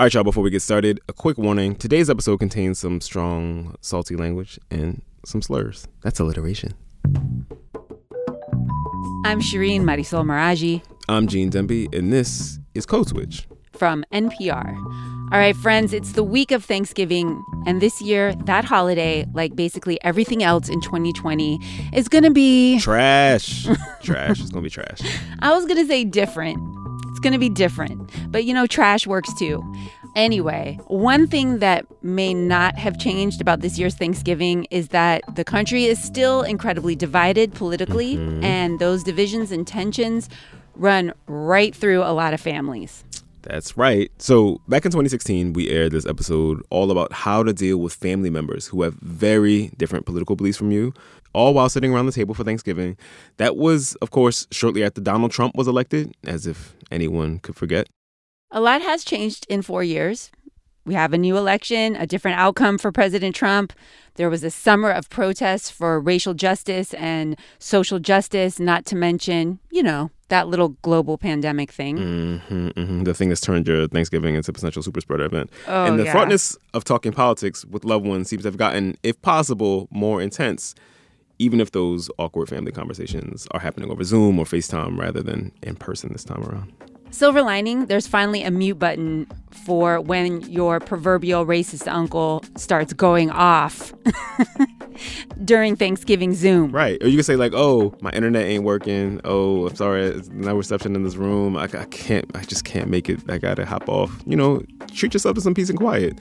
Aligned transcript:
All 0.00 0.06
right, 0.06 0.14
y'all, 0.14 0.24
before 0.24 0.42
we 0.42 0.48
get 0.48 0.62
started, 0.62 0.98
a 1.10 1.12
quick 1.12 1.36
warning. 1.36 1.74
Today's 1.74 2.08
episode 2.08 2.38
contains 2.38 2.78
some 2.78 3.02
strong, 3.02 3.76
salty 3.82 4.16
language 4.16 4.58
and 4.70 5.02
some 5.26 5.42
slurs. 5.42 5.86
That's 6.02 6.18
alliteration. 6.18 6.72
I'm 9.26 9.42
Shereen 9.42 9.82
Marisol 9.82 10.24
Meraji 10.24 10.80
I'm 11.10 11.26
Gene 11.26 11.50
Demby, 11.50 11.94
and 11.94 12.10
this 12.10 12.58
is 12.74 12.86
Code 12.86 13.08
Switch. 13.08 13.46
from 13.74 14.02
NPR. 14.10 14.74
All 15.32 15.38
right, 15.38 15.54
friends, 15.56 15.92
it's 15.92 16.12
the 16.12 16.24
week 16.24 16.50
of 16.50 16.64
Thanksgiving, 16.64 17.44
and 17.66 17.82
this 17.82 18.00
year, 18.00 18.34
that 18.46 18.64
holiday, 18.64 19.26
like 19.34 19.54
basically 19.54 20.02
everything 20.02 20.42
else 20.42 20.70
in 20.70 20.80
2020, 20.80 21.58
is 21.92 22.08
gonna 22.08 22.30
be, 22.30 22.80
Trash. 22.80 23.64
trash. 24.02 24.40
It's 24.40 24.50
going 24.50 24.62
to 24.64 24.66
be 24.66 24.70
trash. 24.70 25.00
I 25.40 25.52
was 25.52 25.66
gonna 25.66 25.84
say 25.84 26.04
different. 26.04 26.58
It's 27.20 27.24
gonna 27.26 27.38
be 27.38 27.50
different, 27.50 28.10
but 28.32 28.46
you 28.46 28.54
know, 28.54 28.66
trash 28.66 29.06
works 29.06 29.30
too. 29.34 29.62
Anyway, 30.16 30.80
one 30.86 31.26
thing 31.26 31.58
that 31.58 31.84
may 32.02 32.32
not 32.32 32.78
have 32.78 32.98
changed 32.98 33.42
about 33.42 33.60
this 33.60 33.78
year's 33.78 33.94
Thanksgiving 33.94 34.66
is 34.70 34.88
that 34.88 35.22
the 35.36 35.44
country 35.44 35.84
is 35.84 36.02
still 36.02 36.40
incredibly 36.40 36.96
divided 36.96 37.52
politically, 37.52 38.16
mm-hmm. 38.16 38.42
and 38.42 38.78
those 38.78 39.04
divisions 39.04 39.52
and 39.52 39.66
tensions 39.66 40.30
run 40.76 41.12
right 41.26 41.74
through 41.74 42.02
a 42.02 42.14
lot 42.14 42.32
of 42.32 42.40
families. 42.40 43.04
That's 43.42 43.76
right. 43.76 44.10
So, 44.16 44.62
back 44.66 44.86
in 44.86 44.90
2016, 44.90 45.52
we 45.52 45.68
aired 45.68 45.92
this 45.92 46.06
episode 46.06 46.62
all 46.70 46.90
about 46.90 47.12
how 47.12 47.42
to 47.42 47.52
deal 47.52 47.76
with 47.76 47.92
family 47.92 48.30
members 48.30 48.66
who 48.66 48.80
have 48.80 48.94
very 48.94 49.72
different 49.76 50.06
political 50.06 50.36
beliefs 50.36 50.56
from 50.56 50.70
you, 50.70 50.94
all 51.32 51.54
while 51.54 51.68
sitting 51.68 51.92
around 51.92 52.06
the 52.06 52.12
table 52.12 52.34
for 52.34 52.44
Thanksgiving. 52.44 52.96
That 53.36 53.56
was, 53.56 53.94
of 53.96 54.10
course, 54.10 54.46
shortly 54.50 54.84
after 54.84 55.00
Donald 55.00 55.32
Trump 55.32 55.54
was 55.54 55.68
elected, 55.68 56.14
as 56.24 56.46
if 56.46 56.74
anyone 56.90 57.38
could 57.38 57.56
forget. 57.56 57.88
A 58.50 58.60
lot 58.60 58.82
has 58.82 59.04
changed 59.04 59.46
in 59.48 59.62
four 59.62 59.84
years. 59.84 60.30
We 60.86 60.94
have 60.94 61.12
a 61.12 61.18
new 61.18 61.36
election, 61.36 61.94
a 61.94 62.06
different 62.06 62.38
outcome 62.38 62.78
for 62.78 62.90
President 62.90 63.36
Trump. 63.36 63.72
There 64.14 64.30
was 64.30 64.42
a 64.42 64.50
summer 64.50 64.90
of 64.90 65.08
protests 65.10 65.70
for 65.70 66.00
racial 66.00 66.34
justice 66.34 66.94
and 66.94 67.38
social 67.58 67.98
justice, 67.98 68.58
not 68.58 68.86
to 68.86 68.96
mention, 68.96 69.60
you 69.70 69.82
know, 69.82 70.10
that 70.30 70.48
little 70.48 70.70
global 70.82 71.18
pandemic 71.18 71.70
thing. 71.70 71.96
hmm 72.42 72.68
hmm 72.70 73.02
The 73.04 73.14
thing 73.14 73.28
that's 73.28 73.40
turned 73.40 73.68
your 73.68 73.88
Thanksgiving 73.88 74.34
into 74.34 74.50
a 74.50 74.54
potential 74.54 74.82
super 74.82 75.00
spreader 75.00 75.26
event. 75.26 75.50
Oh, 75.68 75.84
and 75.84 75.98
the 75.98 76.04
yeah. 76.04 76.36
of 76.72 76.84
talking 76.84 77.12
politics 77.12 77.64
with 77.66 77.84
loved 77.84 78.06
ones 78.06 78.28
seems 78.28 78.42
to 78.42 78.48
have 78.48 78.56
gotten, 78.56 78.96
if 79.02 79.20
possible, 79.22 79.86
more 79.90 80.22
intense, 80.22 80.74
even 81.40 81.58
if 81.58 81.72
those 81.72 82.10
awkward 82.18 82.48
family 82.48 82.70
conversations 82.70 83.48
are 83.52 83.60
happening 83.60 83.90
over 83.90 84.04
Zoom 84.04 84.38
or 84.38 84.44
FaceTime 84.44 84.98
rather 84.98 85.22
than 85.22 85.50
in 85.62 85.74
person 85.74 86.12
this 86.12 86.22
time 86.22 86.44
around. 86.44 86.70
Silver 87.12 87.42
lining, 87.42 87.86
there's 87.86 88.06
finally 88.06 88.44
a 88.44 88.50
mute 88.52 88.78
button 88.78 89.26
for 89.64 90.00
when 90.00 90.42
your 90.42 90.78
proverbial 90.78 91.44
racist 91.44 91.90
uncle 91.90 92.44
starts 92.56 92.92
going 92.92 93.30
off 93.30 93.92
during 95.44 95.74
Thanksgiving 95.74 96.34
Zoom. 96.34 96.70
Right. 96.70 97.02
Or 97.02 97.08
you 97.08 97.16
can 97.16 97.24
say, 97.24 97.34
like, 97.34 97.52
oh, 97.52 97.96
my 98.00 98.10
internet 98.10 98.44
ain't 98.46 98.62
working. 98.62 99.20
Oh, 99.24 99.66
I'm 99.66 99.74
sorry, 99.74 100.22
no 100.30 100.54
reception 100.54 100.94
in 100.94 101.02
this 101.02 101.16
room. 101.16 101.56
I, 101.56 101.64
I 101.64 101.86
can't, 101.86 102.30
I 102.36 102.42
just 102.42 102.64
can't 102.64 102.88
make 102.88 103.08
it. 103.08 103.18
I 103.28 103.38
gotta 103.38 103.64
hop 103.64 103.88
off. 103.88 104.22
You 104.24 104.36
know, 104.36 104.62
treat 104.94 105.14
yourself 105.14 105.34
to 105.34 105.40
some 105.40 105.54
peace 105.54 105.70
and 105.70 105.78
quiet. 105.78 106.18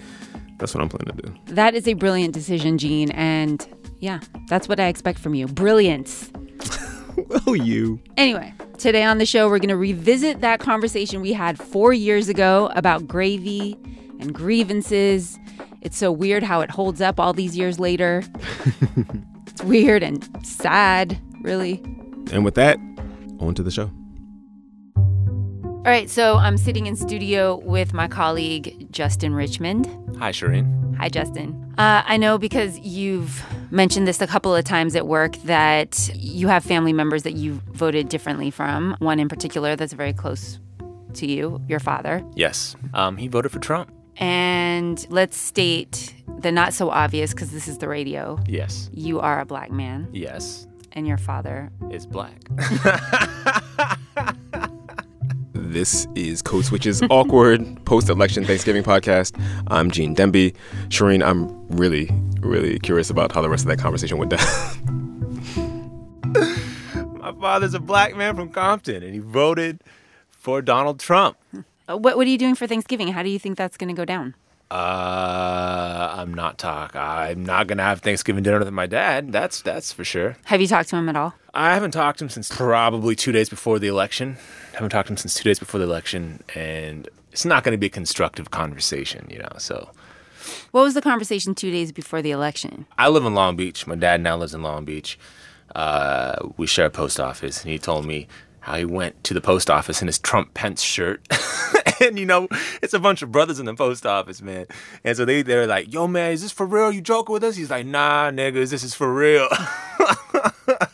That's 0.57 0.73
what 0.73 0.81
I'm 0.81 0.89
planning 0.89 1.15
to 1.15 1.21
do. 1.21 1.53
That 1.53 1.75
is 1.75 1.87
a 1.87 1.93
brilliant 1.93 2.33
decision, 2.33 2.77
Gene. 2.77 3.11
And 3.11 3.65
yeah, 3.99 4.19
that's 4.47 4.67
what 4.67 4.79
I 4.79 4.87
expect 4.87 5.19
from 5.19 5.35
you. 5.35 5.47
Brilliance. 5.47 6.31
oh, 7.47 7.53
you. 7.53 8.01
Anyway, 8.17 8.53
today 8.77 9.03
on 9.03 9.17
the 9.17 9.25
show, 9.25 9.49
we're 9.49 9.59
going 9.59 9.69
to 9.69 9.77
revisit 9.77 10.41
that 10.41 10.59
conversation 10.59 11.21
we 11.21 11.33
had 11.33 11.57
four 11.57 11.93
years 11.93 12.29
ago 12.29 12.71
about 12.75 13.07
gravy 13.07 13.77
and 14.19 14.33
grievances. 14.33 15.37
It's 15.81 15.97
so 15.97 16.11
weird 16.11 16.43
how 16.43 16.61
it 16.61 16.71
holds 16.71 17.01
up 17.01 17.19
all 17.19 17.33
these 17.33 17.57
years 17.57 17.79
later. 17.79 18.23
it's 19.47 19.63
weird 19.63 20.03
and 20.03 20.27
sad, 20.45 21.19
really. 21.41 21.81
And 22.31 22.45
with 22.45 22.55
that, 22.55 22.77
on 23.39 23.53
to 23.55 23.63
the 23.63 23.71
show. 23.71 23.91
All 24.95 25.85
right, 25.85 26.09
so 26.09 26.35
I'm 26.35 26.57
sitting 26.57 26.87
in 26.87 26.95
studio 26.95 27.57
with 27.63 27.93
my 27.93 28.07
colleague, 28.07 28.91
Justin 28.91 29.33
Richmond. 29.33 29.87
Hi, 30.19 30.31
Shereen. 30.31 30.88
Hi, 30.99 31.07
Justin. 31.09 31.73
Uh, 31.77 32.03
I 32.05 32.17
know 32.17 32.37
because 32.37 32.77
you've 32.79 33.43
mentioned 33.71 34.05
this 34.07 34.19
a 34.21 34.27
couple 34.27 34.53
of 34.53 34.65
times 34.65 34.95
at 34.95 35.07
work 35.07 35.37
that 35.43 36.09
you 36.13 36.47
have 36.49 36.63
family 36.63 36.91
members 36.91 37.23
that 37.23 37.33
you 37.35 37.61
voted 37.71 38.09
differently 38.09 38.51
from. 38.51 38.95
One 38.99 39.19
in 39.19 39.29
particular 39.29 39.75
that's 39.77 39.93
very 39.93 40.11
close 40.11 40.59
to 41.13 41.25
you, 41.25 41.61
your 41.69 41.79
father. 41.79 42.21
Yes. 42.35 42.75
Um, 42.93 43.15
he 43.15 43.27
voted 43.29 43.51
for 43.51 43.59
Trump. 43.59 43.91
And 44.17 45.05
let's 45.09 45.37
state 45.37 46.13
the 46.39 46.51
not 46.51 46.73
so 46.73 46.89
obvious 46.89 47.31
because 47.33 47.51
this 47.51 47.69
is 47.69 47.77
the 47.77 47.87
radio. 47.87 48.37
Yes. 48.45 48.89
You 48.93 49.21
are 49.21 49.39
a 49.39 49.45
black 49.45 49.71
man, 49.71 50.09
Yes. 50.11 50.67
and 50.91 51.07
your 51.07 51.17
father. 51.17 51.71
Is 51.91 52.05
black. 52.05 52.35
This 55.79 56.07
is 56.13 56.41
Code 56.41 56.65
Switch's 56.65 57.01
awkward 57.09 57.85
post-election 57.85 58.43
Thanksgiving 58.43 58.83
podcast. 58.83 59.41
I'm 59.67 59.89
Gene 59.89 60.13
Demby. 60.13 60.53
Shereen, 60.89 61.25
I'm 61.25 61.47
really, 61.69 62.09
really 62.41 62.77
curious 62.79 63.09
about 63.09 63.31
how 63.31 63.41
the 63.41 63.47
rest 63.47 63.63
of 63.63 63.69
that 63.69 63.79
conversation 63.79 64.17
went 64.17 64.31
down. 64.31 64.45
My 67.21 67.31
father's 67.31 67.73
a 67.75 67.79
black 67.79 68.13
man 68.17 68.35
from 68.35 68.49
Compton, 68.49 69.03
and 69.03 69.13
he 69.13 69.19
voted 69.19 69.81
for 70.29 70.61
Donald 70.61 70.99
Trump. 70.99 71.37
Uh, 71.89 71.95
What, 71.95 72.17
what 72.17 72.27
are 72.27 72.29
you 72.29 72.37
doing 72.37 72.55
for 72.55 72.67
Thanksgiving? 72.67 73.07
How 73.13 73.23
do 73.23 73.29
you 73.29 73.39
think 73.39 73.57
that's 73.57 73.77
going 73.77 73.87
to 73.87 73.95
go 73.97 74.03
down? 74.03 74.35
Uh, 74.69 76.13
I'm 76.17 76.33
not 76.33 76.57
talk. 76.59 76.93
I'm 76.95 77.43
not 77.43 77.65
gonna 77.65 77.81
have 77.81 78.01
Thanksgiving 78.01 78.43
dinner 78.43 78.59
with 78.59 78.69
my 78.69 78.85
dad. 78.85 79.31
That's 79.31 79.63
that's 79.63 79.91
for 79.91 80.03
sure. 80.03 80.37
Have 80.45 80.61
you 80.61 80.67
talked 80.67 80.89
to 80.89 80.95
him 80.95 81.09
at 81.09 81.15
all? 81.15 81.33
I 81.55 81.73
haven't 81.73 81.89
talked 81.89 82.19
to 82.19 82.25
him 82.25 82.29
since 82.29 82.55
probably 82.55 83.15
two 83.15 83.31
days 83.31 83.49
before 83.49 83.79
the 83.79 83.87
election. 83.87 84.37
Haven't 84.73 84.89
talked 84.89 85.07
to 85.07 85.13
him 85.13 85.17
since 85.17 85.33
two 85.33 85.43
days 85.43 85.59
before 85.59 85.79
the 85.79 85.85
election, 85.85 86.43
and 86.55 87.07
it's 87.31 87.45
not 87.45 87.63
going 87.63 87.73
to 87.73 87.77
be 87.77 87.87
a 87.87 87.89
constructive 87.89 88.51
conversation, 88.51 89.27
you 89.29 89.39
know. 89.39 89.49
So 89.57 89.89
What 90.71 90.83
was 90.83 90.93
the 90.93 91.01
conversation 91.01 91.55
two 91.55 91.71
days 91.71 91.91
before 91.91 92.21
the 92.21 92.31
election? 92.31 92.85
I 92.97 93.09
live 93.09 93.25
in 93.25 93.33
Long 93.33 93.55
Beach. 93.55 93.85
My 93.87 93.95
dad 93.95 94.21
now 94.21 94.37
lives 94.37 94.53
in 94.53 94.61
Long 94.61 94.85
Beach. 94.85 95.17
Uh, 95.75 96.49
we 96.57 96.65
share 96.67 96.87
a 96.87 96.89
post 96.89 97.19
office, 97.19 97.61
and 97.63 97.71
he 97.71 97.77
told 97.77 98.05
me 98.05 98.27
how 98.61 98.75
he 98.75 98.85
went 98.85 99.23
to 99.23 99.33
the 99.33 99.41
post 99.41 99.69
office 99.69 100.01
in 100.01 100.07
his 100.07 100.17
Trump 100.19 100.53
Pence 100.53 100.81
shirt. 100.81 101.25
and 102.01 102.17
you 102.17 102.25
know, 102.25 102.47
it's 102.81 102.93
a 102.93 102.99
bunch 102.99 103.21
of 103.21 103.31
brothers 103.31 103.59
in 103.59 103.65
the 103.65 103.75
post 103.75 104.05
office, 104.05 104.41
man. 104.41 104.65
And 105.03 105.15
so 105.15 105.25
they 105.25 105.43
they're 105.43 105.67
like, 105.67 105.93
"Yo, 105.93 106.07
man, 106.07 106.31
is 106.31 106.41
this 106.41 106.51
for 106.51 106.65
real? 106.65 106.91
You 106.91 107.01
joking 107.01 107.33
with 107.33 107.43
us?" 107.43 107.55
He's 107.55 107.69
like, 107.69 107.85
"Nah, 107.85 108.31
niggas, 108.31 108.71
this 108.71 108.83
is 108.83 108.95
for 108.95 109.13
real." 109.13 109.47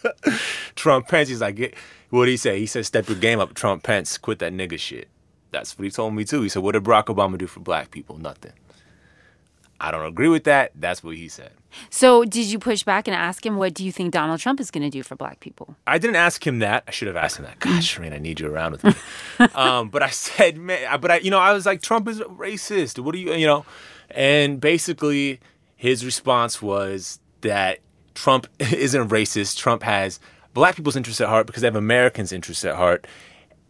Trump 0.85 1.07
Pence, 1.07 1.29
he's 1.29 1.41
like, 1.41 1.75
"What 2.12 2.25
did 2.25 2.31
he 2.31 2.38
say?" 2.38 2.59
He 2.59 2.68
said, 2.68 2.85
"Step 2.85 3.09
your 3.09 3.18
game 3.18 3.40
up, 3.40 3.56
Trump 3.56 3.81
Pence. 3.81 4.19
Quit 4.19 4.38
that 4.38 4.53
nigga 4.53 4.78
shit." 4.78 5.07
That's 5.50 5.75
what 5.75 5.85
he 5.85 5.90
told 5.90 6.13
me 6.13 6.25
too. 6.25 6.44
He 6.44 6.50
said, 6.50 6.62
"What 6.62 6.73
did 6.73 6.84
Barack 6.84 7.06
Obama 7.06 7.40
do 7.40 7.47
for 7.47 7.59
black 7.59 7.90
people? 7.90 8.19
Nothing." 8.19 8.53
I 9.81 9.90
don't 9.90 10.06
agree 10.06 10.28
with 10.28 10.44
that. 10.44 10.74
That's 10.75 11.03
what 11.03 11.16
he 11.16 11.28
said. 11.28 11.51
So, 11.90 12.24
did 12.24 12.45
you 12.45 12.59
push 12.59 12.84
back 12.84 13.07
and 13.07 13.16
ask 13.16 13.44
him, 13.45 13.57
what 13.57 13.74
do 13.74 13.84
you 13.84 13.91
think 13.91 14.13
Donald 14.13 14.40
Trump 14.40 14.62
is 14.62 14.72
going 14.72 14.84
to 14.84 14.90
do 14.90 15.03
for 15.03 15.16
black 15.16 15.41
people? 15.41 15.75
I 15.85 15.97
didn't 15.97 16.16
ask 16.18 16.45
him 16.45 16.59
that. 16.59 16.84
I 16.88 16.91
should 16.91 17.07
have 17.07 17.18
asked 17.18 17.40
him 17.40 17.45
that. 17.45 17.59
Gosh, 17.59 17.97
Shereen, 17.97 18.13
I 18.13 18.19
need 18.19 18.40
you 18.40 18.47
around 18.47 18.72
with 18.72 18.84
me. 18.85 18.94
um, 19.56 19.90
but 19.90 20.01
I 20.01 20.12
said, 20.12 20.57
man, 20.57 21.01
but 21.01 21.12
I, 21.12 21.18
you 21.18 21.31
know, 21.31 21.40
I 21.40 21.51
was 21.51 21.66
like, 21.66 21.81
Trump 21.81 22.07
is 22.07 22.22
racist. 22.22 23.00
What 23.00 23.13
do 23.13 23.19
you, 23.19 23.34
you 23.34 23.47
know? 23.47 23.66
And 24.12 24.62
basically, 24.62 25.41
his 25.75 26.06
response 26.06 26.62
was 26.62 27.19
that 27.41 27.79
Trump 28.13 28.47
isn't 28.59 29.09
racist. 29.09 29.57
Trump 29.57 29.84
has 29.84 30.22
black 30.56 30.76
people's 30.76 30.96
interests 30.96 31.22
at 31.22 31.28
heart 31.30 31.46
because 31.46 31.62
they 31.62 31.68
have 31.68 31.76
Americans' 31.76 32.32
interests 32.32 32.66
at 32.66 32.76
heart, 32.76 33.06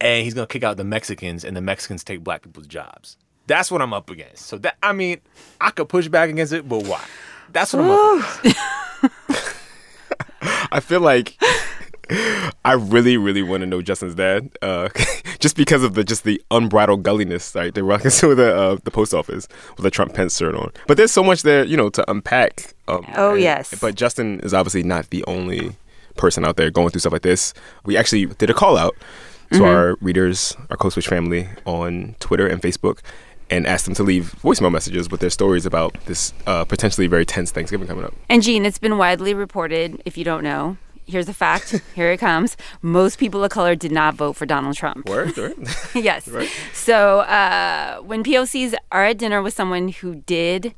and 0.00 0.24
he's 0.24 0.32
gonna 0.32 0.46
kick 0.46 0.64
out 0.64 0.78
the 0.78 0.84
Mexicans, 0.84 1.44
and 1.44 1.54
the 1.54 1.60
Mexicans 1.60 2.02
take 2.02 2.24
black 2.24 2.40
people's 2.42 2.66
jobs. 2.66 3.18
That's 3.46 3.70
what 3.70 3.82
I'm 3.82 3.92
up 3.92 4.08
against. 4.08 4.46
So 4.46 4.56
that 4.58 4.76
I 4.82 4.92
mean, 4.94 5.20
I 5.60 5.70
could 5.70 5.90
push 5.90 6.08
back 6.08 6.30
against 6.30 6.54
it, 6.54 6.66
but 6.66 6.84
why? 6.86 7.04
That's 7.52 7.74
what 7.74 7.84
I'm 7.84 7.90
up 8.22 8.44
against. 8.44 8.58
I 10.72 10.80
feel 10.80 11.00
like 11.00 11.36
I 12.64 12.72
really, 12.74 13.16
really 13.16 13.42
want 13.42 13.62
to 13.62 13.66
know 13.66 13.82
Justin's 13.82 14.14
dad, 14.14 14.50
uh, 14.62 14.88
just 15.40 15.56
because 15.56 15.82
of 15.82 15.94
the 15.94 16.04
just 16.04 16.24
the 16.24 16.40
unbridled 16.50 17.02
gulliness. 17.02 17.54
Right, 17.54 17.74
they 17.74 17.82
walk 17.82 18.04
into 18.04 18.34
the 18.34 18.54
uh, 18.56 18.76
the 18.84 18.90
post 18.90 19.12
office 19.14 19.48
with 19.76 19.86
a 19.86 19.90
Trump 19.90 20.14
Pence 20.14 20.36
shirt 20.36 20.54
on. 20.54 20.72
But 20.86 20.96
there's 20.96 21.12
so 21.12 21.24
much 21.24 21.42
there, 21.42 21.64
you 21.64 21.76
know, 21.76 21.88
to 21.90 22.08
unpack. 22.10 22.74
Um, 22.88 23.04
Oh, 23.16 23.32
and- 23.32 23.40
yes. 23.42 23.74
But 23.80 23.94
Justin 23.96 24.40
is 24.40 24.54
obviously 24.54 24.82
not 24.84 25.10
the 25.10 25.24
only 25.26 25.74
person 26.16 26.44
out 26.44 26.56
there 26.56 26.70
going 26.70 26.90
through 26.90 27.00
stuff 27.00 27.12
like 27.12 27.22
this. 27.22 27.54
We 27.84 27.96
actually 27.96 28.26
did 28.26 28.50
a 28.50 28.54
call 28.54 28.76
out 28.76 28.96
to 29.52 29.64
our 29.64 29.96
readers, 30.00 30.56
our 30.70 30.76
Code 30.76 30.92
Switch 30.92 31.06
family 31.06 31.48
on 31.64 32.16
Twitter 32.20 32.46
and 32.46 32.60
Facebook. 32.60 33.00
And 33.48 33.64
asked 33.64 33.84
them 33.84 33.94
to 33.94 34.02
leave 34.02 34.34
voicemail 34.42 34.72
messages 34.72 35.08
with 35.08 35.20
their 35.20 35.30
stories 35.30 35.66
about 35.66 35.94
this 36.06 36.34
uh, 36.48 36.64
potentially 36.64 37.06
very 37.06 37.24
tense 37.24 37.52
Thanksgiving 37.52 37.86
coming 37.86 38.04
up. 38.04 38.12
And 38.28 38.42
Gene, 38.42 38.66
it's 38.66 38.78
been 38.78 38.98
widely 38.98 39.34
reported, 39.34 40.02
if 40.04 40.18
you 40.18 40.24
don't 40.24 40.42
know, 40.42 40.78
here's 41.06 41.28
a 41.28 41.34
fact. 41.34 41.80
Here 41.94 42.10
it 42.10 42.18
comes. 42.18 42.56
Most 42.82 43.18
people 43.18 43.42
of 43.44 43.50
color 43.50 43.74
did 43.74 43.92
not 43.92 44.14
vote 44.14 44.34
for 44.34 44.46
Donald 44.46 44.76
Trump. 44.76 45.08
Word, 45.08 45.36
word. 45.36 45.54
yes. 45.94 46.28
Right. 46.28 46.50
So 46.72 47.20
uh, 47.20 47.98
when 48.00 48.24
POCs 48.24 48.74
are 48.92 49.04
at 49.04 49.18
dinner 49.18 49.42
with 49.42 49.54
someone 49.54 49.88
who 49.88 50.16
did, 50.16 50.74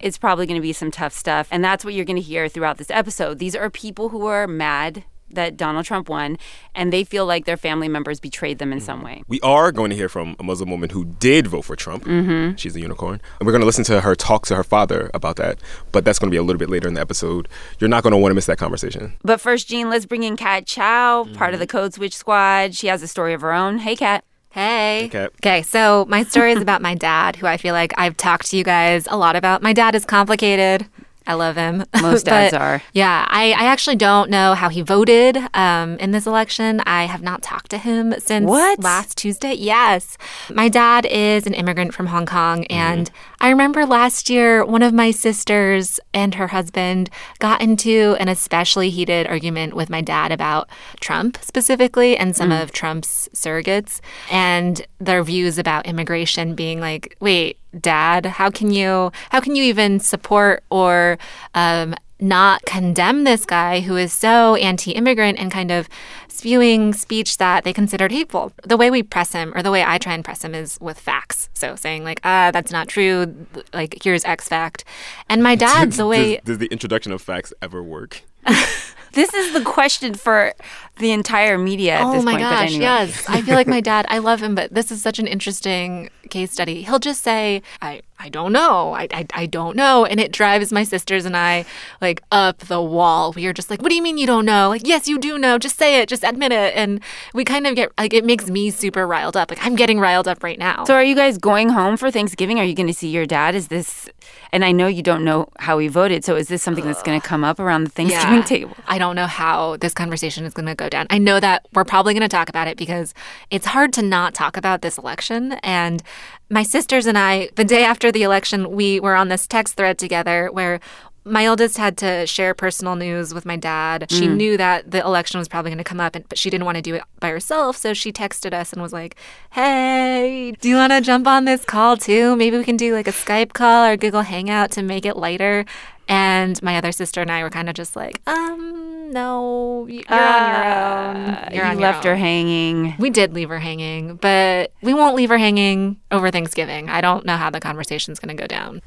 it's 0.00 0.18
probably 0.18 0.46
going 0.46 0.58
to 0.58 0.62
be 0.62 0.72
some 0.72 0.90
tough 0.90 1.12
stuff. 1.12 1.48
And 1.50 1.64
that's 1.64 1.84
what 1.84 1.94
you're 1.94 2.04
going 2.04 2.16
to 2.16 2.22
hear 2.22 2.48
throughout 2.48 2.78
this 2.78 2.90
episode. 2.90 3.38
These 3.38 3.56
are 3.56 3.70
people 3.70 4.10
who 4.10 4.26
are 4.26 4.46
mad 4.46 5.04
that 5.28 5.56
Donald 5.56 5.84
Trump 5.84 6.08
won, 6.08 6.38
and 6.74 6.92
they 6.92 7.02
feel 7.02 7.26
like 7.26 7.46
their 7.46 7.56
family 7.56 7.88
members 7.88 8.20
betrayed 8.20 8.58
them 8.58 8.72
in 8.72 8.80
some 8.80 9.02
way. 9.02 9.24
We 9.26 9.40
are 9.40 9.72
going 9.72 9.90
to 9.90 9.96
hear 9.96 10.08
from 10.08 10.36
a 10.38 10.44
Muslim 10.44 10.70
woman 10.70 10.90
who 10.90 11.04
did 11.04 11.48
vote 11.48 11.62
for 11.62 11.74
Trump. 11.74 12.04
Mm-hmm. 12.04 12.54
She's 12.56 12.76
a 12.76 12.80
unicorn. 12.80 13.20
And 13.40 13.46
we're 13.46 13.52
going 13.52 13.60
to 13.60 13.66
listen 13.66 13.84
to 13.84 14.02
her 14.02 14.14
talk 14.14 14.46
to 14.46 14.56
her 14.56 14.64
father 14.64 15.10
about 15.14 15.36
that. 15.36 15.58
But 15.90 16.04
that's 16.04 16.18
going 16.18 16.30
to 16.30 16.34
be 16.34 16.38
a 16.38 16.42
little 16.42 16.58
bit 16.58 16.70
later 16.70 16.86
in 16.86 16.94
the 16.94 17.00
episode. 17.00 17.48
You're 17.80 17.88
not 17.88 18.02
going 18.02 18.12
to 18.12 18.18
want 18.18 18.30
to 18.30 18.34
miss 18.36 18.46
that 18.46 18.58
conversation. 18.58 19.16
But 19.22 19.40
first, 19.40 19.68
Gene, 19.68 19.90
let's 19.90 20.06
bring 20.06 20.22
in 20.22 20.36
Kat 20.36 20.66
Chow, 20.66 21.24
part 21.34 21.54
of 21.54 21.60
the 21.60 21.66
Code 21.66 21.92
Switch 21.92 22.16
squad. 22.16 22.74
She 22.74 22.86
has 22.86 23.02
a 23.02 23.08
story 23.08 23.34
of 23.34 23.40
her 23.40 23.52
own. 23.52 23.78
Hey, 23.78 23.96
Kat. 23.96 24.24
Hey. 24.56 25.10
Kat. 25.12 25.32
Okay, 25.36 25.60
so 25.60 26.06
my 26.08 26.24
story 26.24 26.52
is 26.52 26.62
about 26.62 26.80
my 26.80 26.94
dad, 26.94 27.36
who 27.36 27.46
I 27.46 27.58
feel 27.58 27.74
like 27.74 27.92
I've 27.98 28.16
talked 28.16 28.46
to 28.52 28.56
you 28.56 28.64
guys 28.64 29.06
a 29.10 29.16
lot 29.18 29.36
about. 29.36 29.60
My 29.60 29.74
dad 29.74 29.94
is 29.94 30.06
complicated. 30.06 30.86
I 31.26 31.34
love 31.34 31.56
him. 31.56 31.84
Most 32.00 32.26
dads 32.26 32.54
are. 32.54 32.82
Yeah, 32.92 33.26
I, 33.28 33.52
I 33.52 33.64
actually 33.66 33.96
don't 33.96 34.30
know 34.30 34.54
how 34.54 34.68
he 34.68 34.80
voted 34.82 35.36
um, 35.54 35.96
in 35.98 36.12
this 36.12 36.26
election. 36.26 36.80
I 36.86 37.04
have 37.04 37.22
not 37.22 37.42
talked 37.42 37.70
to 37.70 37.78
him 37.78 38.14
since 38.18 38.46
What? 38.48 38.82
last 38.82 39.18
Tuesday. 39.18 39.54
Yes. 39.54 40.16
My 40.52 40.68
dad 40.68 41.06
is 41.06 41.46
an 41.46 41.54
immigrant 41.54 41.94
from 41.94 42.06
Hong 42.06 42.26
Kong. 42.26 42.64
And 42.66 43.10
I 43.40 43.48
remember 43.50 43.84
last 43.86 44.30
year, 44.30 44.64
one 44.64 44.82
of 44.82 44.92
my 44.94 45.10
sisters 45.10 45.98
and 46.14 46.34
her 46.36 46.48
husband 46.48 47.10
got 47.38 47.60
into 47.60 48.16
an 48.20 48.28
especially 48.28 48.90
heated 48.90 49.26
argument 49.26 49.74
with 49.74 49.90
my 49.90 50.00
dad 50.00 50.32
about 50.32 50.68
Trump 51.00 51.38
specifically 51.40 52.16
and 52.16 52.36
some 52.36 52.52
of 52.52 52.72
Trump's 52.72 53.28
surrogates 53.34 54.00
and 54.30 54.86
their 55.00 55.22
views 55.22 55.58
about 55.58 55.86
immigration 55.86 56.54
being 56.54 56.80
like, 56.80 57.16
wait, 57.20 57.58
dad, 57.80 58.26
how 58.26 58.50
can 58.50 58.70
you 58.70 59.12
how 59.30 59.40
can 59.40 59.54
you 59.54 59.62
even 59.64 60.00
support 60.00 60.64
or 60.70 61.18
um, 61.54 61.94
not 62.18 62.62
condemn 62.64 63.24
this 63.24 63.44
guy 63.44 63.80
who 63.80 63.96
is 63.96 64.12
so 64.12 64.54
anti-immigrant 64.56 65.38
and 65.38 65.50
kind 65.50 65.70
of 65.70 65.88
spewing 66.28 66.92
speech 66.92 67.38
that 67.38 67.64
they 67.64 67.72
considered 67.72 68.12
hateful. 68.12 68.52
The 68.62 68.76
way 68.76 68.90
we 68.90 69.02
press 69.02 69.32
him, 69.32 69.52
or 69.54 69.62
the 69.62 69.70
way 69.70 69.84
I 69.84 69.98
try 69.98 70.14
and 70.14 70.24
press 70.24 70.44
him, 70.44 70.54
is 70.54 70.78
with 70.80 70.98
facts. 70.98 71.48
So 71.54 71.76
saying 71.76 72.04
like, 72.04 72.20
ah, 72.24 72.50
that's 72.52 72.72
not 72.72 72.88
true. 72.88 73.34
Like 73.72 73.98
here's 74.02 74.24
X 74.24 74.48
fact. 74.48 74.84
And 75.28 75.42
my 75.42 75.54
dad's 75.66 75.96
the 75.96 76.06
way 76.06 76.36
does, 76.36 76.44
does 76.44 76.58
the 76.58 76.66
introduction 76.66 77.12
of 77.12 77.20
facts 77.20 77.52
ever 77.60 77.82
work? 77.82 78.22
This 79.12 79.32
is 79.34 79.52
the 79.52 79.62
question 79.62 80.14
for 80.14 80.52
the 80.98 81.12
entire 81.12 81.58
media 81.58 81.94
at 81.94 82.04
oh 82.04 82.12
this 82.12 82.24
my 82.24 82.32
point. 82.32 82.42
gosh, 82.42 82.68
anyway. 82.68 82.80
yes. 82.82 83.24
I 83.28 83.42
feel 83.42 83.54
like 83.54 83.66
my 83.66 83.80
dad, 83.80 84.06
I 84.08 84.18
love 84.18 84.42
him, 84.42 84.54
but 84.54 84.72
this 84.72 84.90
is 84.90 85.02
such 85.02 85.18
an 85.18 85.26
interesting 85.26 86.10
case 86.30 86.52
study. 86.52 86.82
He'll 86.82 86.98
just 86.98 87.22
say, 87.22 87.62
I, 87.82 88.02
I 88.18 88.28
don't 88.28 88.52
know. 88.52 88.94
I, 88.94 89.08
I, 89.12 89.26
I 89.34 89.46
don't 89.46 89.76
know. 89.76 90.04
And 90.04 90.18
it 90.18 90.32
drives 90.32 90.72
my 90.72 90.84
sisters 90.84 91.24
and 91.26 91.36
I 91.36 91.64
like 92.00 92.22
up 92.32 92.58
the 92.58 92.80
wall. 92.80 93.32
We 93.32 93.46
are 93.46 93.52
just 93.52 93.70
like, 93.70 93.82
what 93.82 93.90
do 93.90 93.94
you 93.94 94.02
mean 94.02 94.16
you 94.16 94.26
don't 94.26 94.46
know? 94.46 94.68
Like, 94.68 94.86
yes, 94.86 95.06
you 95.06 95.18
do 95.18 95.38
know. 95.38 95.58
Just 95.58 95.76
say 95.76 96.00
it. 96.00 96.08
Just 96.08 96.24
admit 96.24 96.52
it. 96.52 96.74
And 96.74 97.00
we 97.34 97.44
kind 97.44 97.66
of 97.66 97.74
get 97.74 97.92
like, 97.98 98.14
it 98.14 98.24
makes 98.24 98.48
me 98.48 98.70
super 98.70 99.06
riled 99.06 99.36
up. 99.36 99.50
Like, 99.50 99.64
I'm 99.64 99.76
getting 99.76 100.00
riled 100.00 100.26
up 100.26 100.42
right 100.42 100.58
now. 100.58 100.84
So, 100.84 100.94
are 100.94 101.04
you 101.04 101.14
guys 101.14 101.36
going 101.36 101.68
home 101.68 101.96
for 101.96 102.10
Thanksgiving? 102.10 102.58
Are 102.58 102.64
you 102.64 102.74
going 102.74 102.86
to 102.86 102.94
see 102.94 103.08
your 103.08 103.26
dad? 103.26 103.54
Is 103.54 103.68
this, 103.68 104.08
and 104.52 104.64
I 104.64 104.72
know 104.72 104.86
you 104.86 105.02
don't 105.02 105.24
know 105.24 105.48
how 105.58 105.78
he 105.78 105.88
voted. 105.88 106.24
So, 106.24 106.36
is 106.36 106.48
this 106.48 106.62
something 106.62 106.84
that's 106.84 107.02
going 107.02 107.20
to 107.20 107.26
come 107.26 107.44
up 107.44 107.60
around 107.60 107.84
the 107.84 107.90
Thanksgiving 107.90 108.42
table? 108.44 108.76
I 108.86 108.98
don't 108.98 109.14
know 109.16 109.26
how 109.26 109.76
this 109.76 109.92
conversation 109.92 110.44
is 110.44 110.54
going 110.54 110.66
to 110.66 110.74
go 110.74 110.88
down. 110.88 111.06
I 111.10 111.18
know 111.18 111.38
that 111.40 111.66
we're 111.74 111.84
probably 111.84 112.14
going 112.14 112.22
to 112.22 112.28
talk 112.28 112.48
about 112.48 112.66
it 112.66 112.76
because 112.76 113.12
it's 113.50 113.66
hard 113.66 113.92
to 113.94 114.02
not 114.02 114.34
talk 114.34 114.56
about 114.56 114.82
this 114.82 114.96
election. 114.98 115.52
And 115.62 116.02
my 116.48 116.62
sisters 116.62 117.06
and 117.06 117.18
I, 117.18 117.50
the 117.56 117.64
day 117.64 117.84
after 117.84 118.12
the 118.12 118.22
election, 118.22 118.70
we 118.72 119.00
were 119.00 119.14
on 119.14 119.28
this 119.28 119.46
text 119.46 119.74
thread 119.74 119.98
together 119.98 120.48
where 120.52 120.80
my 121.26 121.44
oldest 121.48 121.76
had 121.76 121.96
to 121.98 122.24
share 122.24 122.54
personal 122.54 122.94
news 122.94 123.34
with 123.34 123.44
my 123.44 123.56
dad. 123.56 124.06
She 124.10 124.28
mm. 124.28 124.36
knew 124.36 124.56
that 124.56 124.92
the 124.92 125.00
election 125.00 125.38
was 125.38 125.48
probably 125.48 125.72
going 125.72 125.78
to 125.78 125.84
come 125.84 125.98
up, 125.98 126.14
and, 126.14 126.26
but 126.28 126.38
she 126.38 126.50
didn't 126.50 126.64
want 126.64 126.76
to 126.76 126.82
do 126.82 126.94
it 126.94 127.02
by 127.18 127.30
herself. 127.30 127.76
So 127.76 127.94
she 127.94 128.12
texted 128.12 128.54
us 128.54 128.72
and 128.72 128.80
was 128.80 128.92
like, 128.92 129.16
Hey, 129.50 130.54
do 130.60 130.68
you 130.68 130.76
want 130.76 130.92
to 130.92 131.00
jump 131.00 131.26
on 131.26 131.44
this 131.44 131.64
call 131.64 131.96
too? 131.96 132.36
Maybe 132.36 132.56
we 132.56 132.62
can 132.62 132.76
do 132.76 132.94
like 132.94 133.08
a 133.08 133.12
Skype 133.12 133.54
call 133.54 133.84
or 133.84 133.96
Google 133.96 134.22
Hangout 134.22 134.70
to 134.72 134.82
make 134.82 135.04
it 135.04 135.16
lighter. 135.16 135.64
And 136.08 136.62
my 136.62 136.76
other 136.76 136.92
sister 136.92 137.20
and 137.20 137.30
I 137.30 137.42
were 137.42 137.50
kind 137.50 137.68
of 137.68 137.74
just 137.74 137.96
like, 137.96 138.20
um, 138.26 139.10
no, 139.10 139.86
you're 139.88 140.04
on 140.08 140.52
your 140.52 140.64
own. 140.64 141.38
You're 141.52 141.64
you 141.64 141.70
on 141.70 141.78
your 141.78 141.88
left 141.88 142.04
her 142.04 142.16
hanging. 142.16 142.94
We 142.98 143.10
did 143.10 143.34
leave 143.34 143.48
her 143.48 143.58
hanging, 143.58 144.16
but 144.16 144.72
we 144.82 144.94
won't 144.94 145.16
leave 145.16 145.30
her 145.30 145.38
hanging 145.38 146.00
over 146.10 146.30
Thanksgiving. 146.30 146.88
I 146.88 147.00
don't 147.00 147.24
know 147.24 147.36
how 147.36 147.50
the 147.50 147.60
conversation's 147.60 148.18
going 148.18 148.36
to 148.36 148.40
go 148.40 148.46
down. 148.46 148.82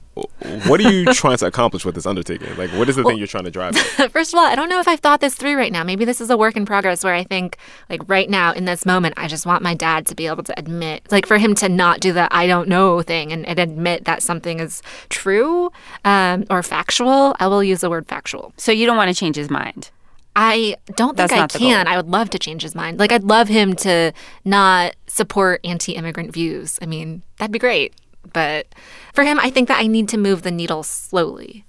What 0.68 0.80
are 0.80 0.92
you 0.92 1.06
trying 1.14 1.38
to 1.38 1.46
accomplish 1.46 1.86
with 1.86 1.96
this 1.96 2.06
undertaking? 2.06 2.56
Like, 2.58 2.70
what 2.72 2.90
is 2.90 2.96
the 2.96 3.04
thing 3.04 3.18
you're 3.18 3.28
trying 3.28 3.46
to 3.46 3.52
drive 3.52 3.76
at? 3.76 4.12
First 4.12 4.34
of 4.34 4.40
all, 4.40 4.46
I 4.46 4.56
don't 4.56 4.70
know 4.70 4.80
if 4.80 4.88
I've 4.88 5.00
thought 5.00 5.22
this 5.22 5.36
through 5.36 5.56
right 5.56 5.72
now. 5.72 5.84
Maybe 5.84 6.06
this 6.06 6.22
is 6.22 6.30
a 6.30 6.38
work 6.38 6.56
in 6.56 6.66
progress 6.66 7.04
where 7.04 7.14
I 7.14 7.24
think, 7.24 7.58
like, 7.90 8.02
right 8.08 8.30
now 8.30 8.54
in 8.54 8.66
this 8.66 8.86
moment, 8.86 9.16
I 9.18 9.28
just 9.28 9.46
want 9.46 9.64
my 9.64 9.74
dad 9.74 10.06
to 10.08 10.16
be 10.16 10.28
able 10.28 10.44
to 10.44 10.58
admit, 10.58 11.04
like, 11.12 11.26
for 11.26 11.38
him 11.38 11.56
to 11.56 11.70
not 11.70 12.00
do 12.00 12.14
the 12.14 12.34
I 12.36 12.48
don't 12.48 12.68
know 12.68 13.02
thing 13.02 13.32
and, 13.32 13.46
and 13.46 13.60
admit 13.60 14.06
that 14.06 14.24
something 14.24 14.60
is 14.60 14.82
true 15.10 15.72
um, 16.06 16.46
or 16.50 16.64
factual. 16.64 17.36
I 17.40 17.48
will 17.48 17.64
use 17.64 17.82
the 17.82 17.90
word 17.90 18.08
factual. 18.08 18.54
So, 18.58 18.72
you 18.72 18.86
don't 18.86 18.98
want 18.98 19.10
to 19.10 19.16
change 19.16 19.36
his 19.36 19.50
mind. 19.50 19.92
I 20.36 20.78
don't 20.96 21.18
think 21.18 21.30
That's 21.30 21.56
I 21.56 21.60
can. 21.60 21.88
I 21.88 21.98
would 21.98 22.08
love 22.08 22.30
to 22.30 22.40
change 22.40 22.62
his 22.62 22.74
mind. 22.74 22.98
Like, 23.00 23.12
I'd 23.12 23.24
love 23.24 23.50
him 23.50 23.76
to 23.78 24.14
not 24.46 24.96
support 25.08 25.60
anti 25.66 25.94
immigrant 25.94 26.32
views. 26.32 26.80
I 26.82 26.86
mean, 26.86 27.24
that'd 27.38 27.52
be 27.52 27.60
great. 27.60 27.94
But 28.34 28.68
for 29.14 29.24
him, 29.24 29.40
I 29.40 29.50
think 29.50 29.68
that 29.68 29.80
I 29.80 29.88
need 29.88 30.10
to 30.10 30.18
move 30.18 30.42
the 30.42 30.52
needle 30.52 30.84
slowly. 30.84 31.66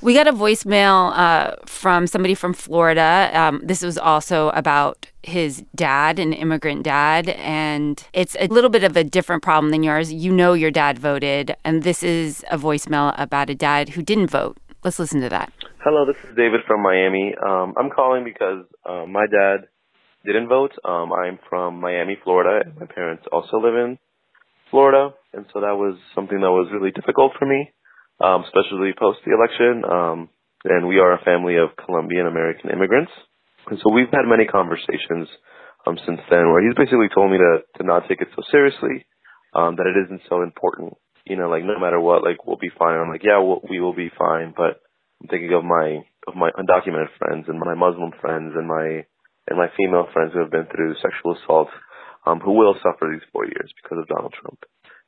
We 0.00 0.14
got 0.14 0.28
a 0.28 0.32
voicemail 0.32 1.12
uh, 1.16 1.56
from 1.66 2.06
somebody 2.06 2.34
from 2.34 2.54
Florida. 2.54 3.30
Um, 3.32 3.60
this 3.64 3.82
was 3.82 3.98
also 3.98 4.50
about 4.50 5.08
his 5.24 5.64
dad, 5.74 6.20
an 6.20 6.32
immigrant 6.32 6.84
dad, 6.84 7.30
and 7.30 8.00
it's 8.12 8.36
a 8.38 8.46
little 8.46 8.70
bit 8.70 8.84
of 8.84 8.96
a 8.96 9.02
different 9.02 9.42
problem 9.42 9.72
than 9.72 9.82
yours. 9.82 10.12
You 10.12 10.32
know 10.32 10.52
your 10.52 10.70
dad 10.70 11.00
voted, 11.00 11.56
and 11.64 11.82
this 11.82 12.04
is 12.04 12.44
a 12.48 12.56
voicemail 12.56 13.12
about 13.18 13.50
a 13.50 13.56
dad 13.56 13.90
who 13.90 14.02
didn't 14.02 14.28
vote. 14.28 14.56
Let's 14.84 15.00
listen 15.00 15.20
to 15.22 15.28
that. 15.30 15.52
Hello, 15.82 16.06
this 16.06 16.16
is 16.22 16.36
David 16.36 16.60
from 16.64 16.80
Miami. 16.80 17.34
Um, 17.44 17.74
I'm 17.76 17.90
calling 17.90 18.22
because 18.22 18.64
um, 18.88 19.10
my 19.10 19.26
dad 19.26 19.66
didn't 20.24 20.46
vote. 20.48 20.72
Um, 20.84 21.12
I'm 21.12 21.40
from 21.48 21.80
Miami, 21.80 22.16
Florida, 22.22 22.64
and 22.64 22.78
my 22.78 22.86
parents 22.86 23.24
also 23.32 23.56
live 23.56 23.74
in 23.74 23.98
Florida, 24.70 25.14
and 25.32 25.46
so 25.52 25.60
that 25.60 25.76
was 25.76 25.98
something 26.14 26.40
that 26.40 26.50
was 26.50 26.72
really 26.72 26.90
difficult 26.90 27.32
for 27.38 27.46
me, 27.46 27.72
um, 28.20 28.44
especially 28.44 28.96
post 28.98 29.20
the 29.24 29.34
election. 29.34 29.84
Um, 29.84 30.18
and 30.64 30.88
we 30.88 30.98
are 30.98 31.14
a 31.14 31.24
family 31.24 31.56
of 31.56 31.76
Colombian 31.78 32.26
American 32.26 32.70
immigrants, 32.70 33.12
and 33.70 33.78
so 33.78 33.92
we've 33.92 34.10
had 34.10 34.26
many 34.26 34.46
conversations 34.46 35.28
um, 35.86 35.96
since 36.04 36.20
then 36.28 36.50
where 36.50 36.64
he's 36.64 36.76
basically 36.76 37.08
told 37.14 37.30
me 37.30 37.38
to 37.38 37.62
to 37.78 37.82
not 37.86 38.08
take 38.08 38.20
it 38.20 38.28
so 38.34 38.42
seriously, 38.50 39.06
um, 39.54 39.76
that 39.76 39.86
it 39.86 39.96
isn't 40.06 40.26
so 40.28 40.42
important. 40.42 40.94
You 41.24 41.36
know, 41.36 41.48
like 41.48 41.64
no 41.64 41.78
matter 41.78 42.00
what, 42.00 42.24
like 42.24 42.44
we'll 42.46 42.58
be 42.60 42.72
fine. 42.74 42.98
I'm 42.98 43.08
like, 43.08 43.24
yeah, 43.24 43.38
we'll, 43.38 43.60
we 43.68 43.80
will 43.80 43.94
be 43.94 44.10
fine, 44.18 44.52
but 44.56 44.80
I'm 45.22 45.28
thinking 45.28 45.52
of 45.52 45.64
my 45.64 46.02
of 46.26 46.36
my 46.36 46.50
undocumented 46.58 47.12
friends 47.18 47.46
and 47.48 47.58
my 47.58 47.74
Muslim 47.74 48.12
friends 48.20 48.52
and 48.56 48.66
my 48.66 49.04
and 49.48 49.56
my 49.56 49.68
female 49.76 50.08
friends 50.12 50.32
who 50.32 50.40
have 50.40 50.50
been 50.50 50.66
through 50.66 50.94
sexual 51.00 51.36
assault, 51.36 51.68
um, 52.26 52.40
who 52.40 52.52
will 52.52 52.74
suffer 52.82 53.08
these 53.10 53.24
four 53.32 53.46
years 53.46 53.72
because 53.82 53.98
of 53.98 54.08
Donald 54.08 54.34
Trump, 54.36 54.60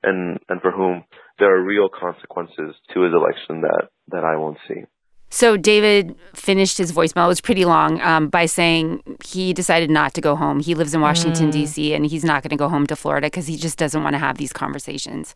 and 0.03 0.39
and 0.49 0.61
for 0.61 0.71
whom 0.71 1.05
there 1.39 1.55
are 1.55 1.63
real 1.63 1.89
consequences 1.89 2.75
to 2.93 3.03
his 3.03 3.13
election 3.13 3.63
that 3.63 3.89
that 4.09 4.25
I 4.25 4.37
won't 4.37 4.59
see. 4.69 4.85
So 5.33 5.57
David 5.57 6.17
finished 6.35 6.77
his 6.77 6.91
voicemail. 6.91 7.27
It 7.27 7.29
was 7.29 7.41
pretty 7.41 7.65
long 7.65 8.01
um, 8.01 8.29
by 8.29 8.47
saying 8.47 9.03
he 9.25 9.53
decided 9.53 9.89
not 9.89 10.13
to 10.15 10.21
go 10.21 10.35
home. 10.35 10.59
He 10.59 10.75
lives 10.75 10.93
in 10.93 11.01
Washington 11.01 11.51
D.C. 11.51 11.95
and 11.95 12.05
he's 12.05 12.25
not 12.25 12.43
going 12.43 12.51
to 12.51 12.57
go 12.57 12.69
home 12.69 12.87
to 12.89 12.97
Florida 12.97 13.29
because 13.29 13.47
he 13.47 13.57
just 13.57 13.79
doesn't 13.79 14.03
want 14.03 14.15
to 14.15 14.19
have 14.19 14.39
these 14.39 14.53
conversations. 14.53 15.35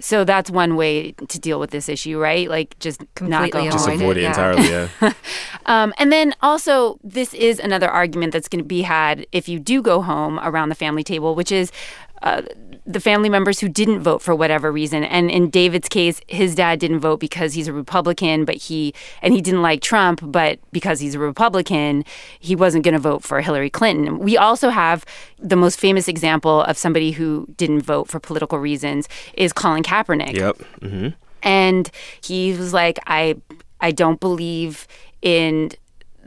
So 0.00 0.24
that's 0.24 0.50
one 0.50 0.76
way 0.76 1.12
to 1.12 1.38
deal 1.38 1.60
with 1.60 1.70
this 1.70 1.88
issue, 1.88 2.18
right? 2.18 2.48
Like 2.48 2.76
just 2.80 3.02
not 3.20 3.50
go 3.50 3.60
Completely 3.60 3.60
home. 3.60 3.70
Just 3.70 3.86
Avoid 3.86 4.00
it, 4.00 4.02
avoid 4.02 4.16
it 4.16 4.22
yeah. 4.22 4.28
entirely, 4.28 4.68
yeah. 4.68 5.12
Um, 5.66 5.92
and 5.98 6.10
then 6.10 6.34
also, 6.40 6.98
this 7.04 7.34
is 7.34 7.60
another 7.60 7.88
argument 7.88 8.32
that's 8.32 8.48
going 8.48 8.64
to 8.64 8.68
be 8.68 8.82
had 8.82 9.26
if 9.30 9.48
you 9.48 9.60
do 9.60 9.82
go 9.82 10.00
home 10.00 10.40
around 10.40 10.70
the 10.70 10.74
family 10.74 11.04
table, 11.04 11.34
which 11.34 11.52
is 11.52 11.70
uh, 12.22 12.42
the 12.86 13.00
family 13.00 13.28
members 13.28 13.60
who 13.60 13.68
didn't 13.68 14.00
vote 14.00 14.20
for 14.20 14.34
whatever 14.34 14.72
reason. 14.72 15.04
And 15.04 15.30
in 15.30 15.50
David's 15.50 15.88
case, 15.88 16.20
his 16.26 16.54
dad 16.54 16.80
didn't 16.80 17.00
vote 17.00 17.20
because 17.20 17.54
he's 17.54 17.68
a 17.68 17.72
Republican, 17.72 18.44
but 18.44 18.56
he 18.56 18.94
and 19.22 19.34
he 19.34 19.40
didn't 19.40 19.62
like 19.62 19.80
Trump, 19.80 20.20
but 20.22 20.58
because 20.72 21.00
he's 21.00 21.14
a 21.14 21.18
Republican, 21.18 22.04
he 22.38 22.56
wasn't 22.56 22.84
going 22.84 22.94
to 22.94 23.00
vote 23.00 23.22
for 23.22 23.40
Hillary 23.40 23.70
Clinton. 23.70 24.18
We 24.18 24.36
also 24.36 24.70
have 24.70 25.04
the 25.38 25.56
most 25.56 25.78
famous 25.78 26.08
example 26.08 26.62
of 26.62 26.76
somebody 26.76 27.12
who 27.12 27.46
didn't 27.56 27.82
vote 27.82 28.08
for 28.08 28.18
political 28.18 28.58
reasons 28.58 29.08
is 29.34 29.52
Colin 29.52 29.82
Kaepernick 29.82 30.36
yep. 30.36 30.56
hmm 30.80 31.08
and 31.42 31.90
he 32.22 32.52
was 32.52 32.72
like 32.72 32.98
i 33.06 33.36
i 33.80 33.90
don't 33.90 34.20
believe 34.20 34.86
in 35.22 35.70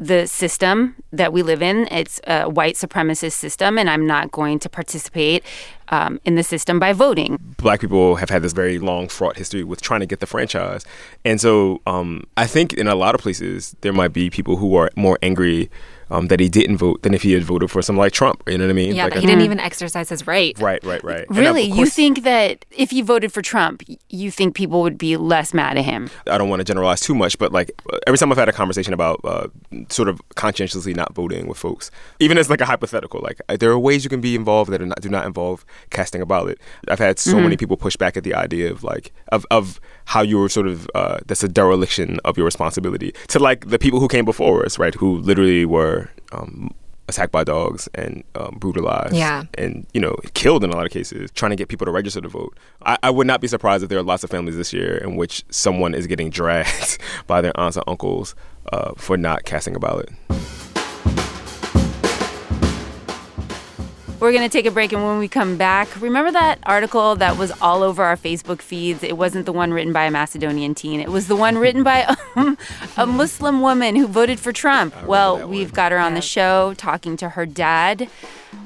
the 0.03 0.27
system 0.27 0.95
that 1.11 1.31
we 1.31 1.41
live 1.43 1.61
in. 1.61 1.87
It's 1.91 2.19
a 2.27 2.49
white 2.49 2.75
supremacist 2.75 3.33
system, 3.33 3.77
and 3.77 3.89
I'm 3.89 4.05
not 4.05 4.31
going 4.31 4.59
to 4.59 4.69
participate 4.69 5.43
um, 5.89 6.19
in 6.25 6.35
the 6.35 6.43
system 6.43 6.79
by 6.79 6.93
voting. 6.93 7.37
Black 7.57 7.79
people 7.79 8.15
have 8.15 8.29
had 8.29 8.41
this 8.41 8.53
very 8.53 8.79
long, 8.79 9.07
fraught 9.07 9.37
history 9.37 9.63
with 9.63 9.81
trying 9.81 10.01
to 10.01 10.05
get 10.05 10.19
the 10.19 10.25
franchise. 10.25 10.85
And 11.23 11.39
so 11.39 11.81
um, 11.87 12.23
I 12.35 12.47
think 12.47 12.73
in 12.73 12.87
a 12.87 12.95
lot 12.95 13.15
of 13.15 13.21
places, 13.21 13.75
there 13.81 13.93
might 13.93 14.13
be 14.13 14.29
people 14.29 14.57
who 14.57 14.75
are 14.75 14.89
more 14.95 15.17
angry 15.21 15.69
um, 16.09 16.27
that 16.27 16.39
he 16.39 16.49
didn't 16.49 16.77
vote 16.77 17.01
than 17.03 17.13
if 17.13 17.21
he 17.21 17.33
had 17.33 17.43
voted 17.43 17.71
for 17.71 17.81
someone 17.81 18.05
like 18.05 18.13
Trump. 18.13 18.43
You 18.47 18.57
know 18.57 18.65
what 18.65 18.71
I 18.71 18.73
mean? 18.73 18.95
Yeah, 18.95 19.05
like 19.05 19.13
but 19.13 19.21
he 19.21 19.27
didn't 19.27 19.43
even 19.43 19.59
exercise 19.59 20.09
his 20.09 20.25
right. 20.27 20.57
Right, 20.59 20.83
right, 20.83 21.03
right. 21.03 21.25
Really, 21.29 21.71
of 21.71 21.77
you 21.77 21.85
think 21.85 22.23
that 22.23 22.65
if 22.71 22.91
he 22.91 23.01
voted 23.01 23.31
for 23.31 23.41
Trump, 23.41 23.83
you 24.09 24.31
think 24.31 24.55
people 24.55 24.81
would 24.81 24.97
be 24.97 25.17
less 25.17 25.53
mad 25.53 25.77
at 25.77 25.85
him? 25.85 26.09
I 26.27 26.37
don't 26.37 26.49
want 26.49 26.59
to 26.59 26.63
generalize 26.63 27.01
too 27.01 27.15
much, 27.15 27.37
but 27.37 27.51
like 27.51 27.71
uh, 27.91 27.97
every 28.07 28.17
time 28.17 28.31
I've 28.31 28.37
had 28.37 28.49
a 28.49 28.53
conversation 28.53 28.93
about 28.93 29.21
uh, 29.23 29.47
sort 29.89 30.09
of 30.09 30.21
conscientiously 30.35 30.93
not 30.93 31.13
voting 31.13 31.47
with 31.47 31.57
folks, 31.57 31.91
even 32.19 32.37
as 32.37 32.49
like 32.49 32.61
a 32.61 32.65
hypothetical, 32.65 33.21
like 33.21 33.41
uh, 33.49 33.57
there 33.57 33.71
are 33.71 33.79
ways 33.79 34.03
you 34.03 34.09
can 34.09 34.21
be 34.21 34.35
involved 34.35 34.71
that 34.71 34.81
are 34.81 34.85
not, 34.85 35.01
do 35.01 35.09
not 35.09 35.25
involve 35.25 35.65
casting 35.89 36.21
a 36.21 36.25
ballot. 36.25 36.59
I've 36.87 36.99
had 36.99 37.19
so 37.19 37.39
many 37.39 37.57
people 37.57 37.77
push 37.77 37.95
back 37.95 38.17
at 38.17 38.23
the 38.23 38.33
idea 38.33 38.71
of 38.71 38.83
like 38.83 39.11
of 39.29 39.45
of 39.51 39.79
how 40.05 40.21
you 40.21 40.39
were 40.39 40.49
sort 40.49 40.67
of 40.67 40.89
uh, 40.95 41.19
that's 41.25 41.43
a 41.43 41.47
dereliction 41.47 42.19
of 42.25 42.37
your 42.37 42.45
responsibility 42.45 43.13
to 43.29 43.39
like 43.39 43.69
the 43.69 43.79
people 43.79 43.99
who 43.99 44.07
came 44.07 44.25
before 44.25 44.65
us, 44.65 44.77
right? 44.77 44.95
Who 44.95 45.17
literally 45.17 45.65
were. 45.65 46.02
Um, 46.33 46.71
attacked 47.09 47.33
by 47.33 47.43
dogs 47.43 47.89
and 47.95 48.23
um, 48.35 48.55
brutalized 48.59 49.13
Yeah. 49.13 49.43
and 49.55 49.85
you 49.93 49.99
know 49.99 50.15
killed 50.35 50.63
in 50.63 50.69
a 50.69 50.75
lot 50.75 50.85
of 50.85 50.91
cases 50.91 51.29
trying 51.31 51.49
to 51.49 51.57
get 51.57 51.67
people 51.67 51.83
to 51.85 51.91
register 51.91 52.21
to 52.21 52.29
vote 52.29 52.57
I, 52.85 52.97
I 53.03 53.09
would 53.09 53.27
not 53.27 53.41
be 53.41 53.47
surprised 53.49 53.83
if 53.83 53.89
there 53.89 53.99
are 53.99 54.03
lots 54.03 54.23
of 54.23 54.29
families 54.29 54.55
this 54.55 54.71
year 54.71 54.95
in 55.03 55.17
which 55.17 55.43
someone 55.49 55.93
is 55.93 56.07
getting 56.07 56.29
dragged 56.29 56.97
by 57.27 57.41
their 57.41 57.51
aunts 57.59 57.75
and 57.75 57.83
uncles 57.87 58.35
uh, 58.71 58.93
for 58.95 59.17
not 59.17 59.43
casting 59.43 59.75
a 59.75 59.79
ballot 59.79 60.09
We're 64.23 64.31
going 64.31 64.49
to 64.49 64.57
take 64.57 64.65
a 64.65 64.71
break, 64.71 64.93
and 64.93 65.03
when 65.03 65.19
we 65.19 65.27
come 65.27 65.57
back, 65.57 65.99
remember 65.99 66.31
that 66.31 66.59
article 66.63 67.17
that 67.17 67.37
was 67.37 67.51
all 67.59 67.83
over 67.83 68.05
our 68.05 68.15
Facebook 68.15 68.61
feeds? 68.61 69.03
It 69.03 69.17
wasn't 69.17 69.45
the 69.45 69.51
one 69.51 69.73
written 69.73 69.91
by 69.91 70.05
a 70.05 70.11
Macedonian 70.11 70.75
teen, 70.75 71.01
it 71.01 71.09
was 71.09 71.27
the 71.27 71.35
one 71.35 71.57
written 71.57 71.83
by 71.83 72.05
um, 72.37 72.57
a 72.95 73.05
Muslim 73.05 73.59
woman 73.59 73.97
who 73.97 74.07
voted 74.07 74.39
for 74.39 74.53
Trump. 74.53 74.95
Well, 75.03 75.45
we've 75.45 75.71
one. 75.71 75.75
got 75.75 75.91
her 75.91 75.99
on 75.99 76.13
the 76.13 76.21
show 76.21 76.73
talking 76.75 77.17
to 77.17 77.27
her 77.31 77.45
dad, 77.45 78.07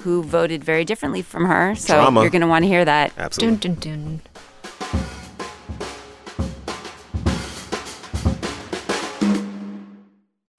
who 0.01 0.21
voted 0.21 0.63
very 0.63 0.85
differently 0.85 1.23
from 1.23 1.45
her. 1.45 1.73
So 1.73 1.95
Drama. 1.95 2.21
you're 2.21 2.29
going 2.29 2.43
to 2.43 2.47
want 2.47 2.61
to 2.61 2.69
hear 2.69 2.85
that. 2.85 3.11
absolutely 3.17 3.57
Dun, 3.57 3.79
dun, 3.79 4.21
dun. 4.21 4.21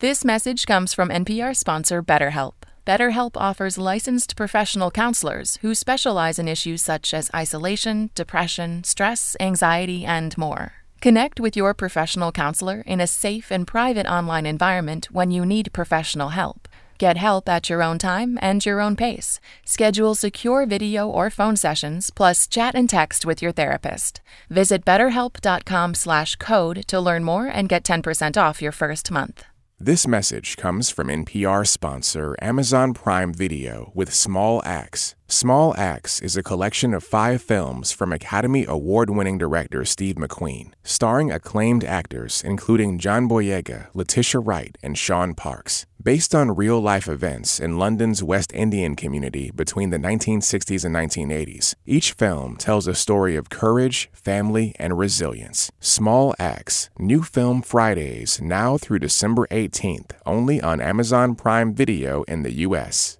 This 0.00 0.24
message 0.24 0.66
comes 0.66 0.92
from 0.92 1.10
NPR 1.10 1.54
sponsor 1.54 2.02
BetterHelp. 2.02 2.67
BetterHelp 2.88 3.32
offers 3.36 3.76
licensed 3.76 4.34
professional 4.34 4.90
counselors 4.90 5.58
who 5.60 5.74
specialize 5.74 6.38
in 6.38 6.48
issues 6.48 6.80
such 6.80 7.12
as 7.12 7.30
isolation, 7.34 8.08
depression, 8.14 8.82
stress, 8.82 9.36
anxiety, 9.38 10.06
and 10.06 10.38
more. 10.38 10.72
Connect 11.02 11.38
with 11.38 11.54
your 11.54 11.74
professional 11.74 12.32
counselor 12.32 12.82
in 12.86 12.98
a 12.98 13.06
safe 13.06 13.50
and 13.50 13.66
private 13.66 14.06
online 14.06 14.46
environment 14.46 15.08
when 15.12 15.30
you 15.30 15.44
need 15.44 15.70
professional 15.74 16.30
help. 16.30 16.66
Get 16.96 17.18
help 17.18 17.46
at 17.46 17.68
your 17.68 17.82
own 17.82 17.98
time 17.98 18.38
and 18.40 18.64
your 18.64 18.80
own 18.80 18.96
pace. 18.96 19.38
Schedule 19.66 20.14
secure 20.14 20.64
video 20.64 21.06
or 21.06 21.28
phone 21.28 21.58
sessions, 21.58 22.08
plus 22.08 22.46
chat 22.48 22.74
and 22.74 22.88
text 22.88 23.26
with 23.26 23.42
your 23.42 23.52
therapist. 23.52 24.22
Visit 24.48 24.86
betterhelp.com/code 24.86 26.84
to 26.86 27.00
learn 27.00 27.22
more 27.22 27.46
and 27.48 27.68
get 27.68 27.84
10% 27.84 28.38
off 28.38 28.62
your 28.62 28.72
first 28.72 29.10
month. 29.10 29.44
This 29.80 30.08
message 30.08 30.56
comes 30.56 30.90
from 30.90 31.06
NPR 31.06 31.64
sponsor 31.64 32.34
Amazon 32.42 32.94
Prime 32.94 33.32
Video 33.32 33.92
with 33.94 34.12
Small 34.12 34.60
Axe. 34.64 35.14
Small 35.28 35.72
Axe 35.76 36.20
is 36.20 36.36
a 36.36 36.42
collection 36.42 36.92
of 36.92 37.04
five 37.04 37.40
films 37.40 37.92
from 37.92 38.12
Academy 38.12 38.64
Award 38.66 39.08
winning 39.08 39.38
director 39.38 39.84
Steve 39.84 40.16
McQueen, 40.16 40.72
starring 40.82 41.30
acclaimed 41.30 41.84
actors 41.84 42.42
including 42.44 42.98
John 42.98 43.28
Boyega, 43.28 43.86
Letitia 43.94 44.40
Wright, 44.40 44.76
and 44.82 44.98
Shaun 44.98 45.36
Parkes. 45.36 45.86
Based 46.00 46.32
on 46.32 46.54
real 46.54 46.80
life 46.80 47.08
events 47.08 47.58
in 47.58 47.76
London's 47.76 48.22
West 48.22 48.52
Indian 48.54 48.94
community 48.94 49.50
between 49.50 49.90
the 49.90 49.98
1960s 49.98 50.84
and 50.84 50.94
1980s, 50.94 51.74
each 51.86 52.12
film 52.12 52.56
tells 52.56 52.86
a 52.86 52.94
story 52.94 53.34
of 53.34 53.50
courage, 53.50 54.08
family, 54.12 54.76
and 54.78 54.96
resilience. 54.96 55.72
Small 55.80 56.36
Axe, 56.38 56.88
new 57.00 57.24
film 57.24 57.62
Fridays, 57.62 58.40
now 58.40 58.78
through 58.78 59.00
December 59.00 59.48
18th, 59.50 60.12
only 60.24 60.60
on 60.60 60.80
Amazon 60.80 61.34
Prime 61.34 61.74
Video 61.74 62.22
in 62.28 62.44
the 62.44 62.52
U.S. 62.52 63.17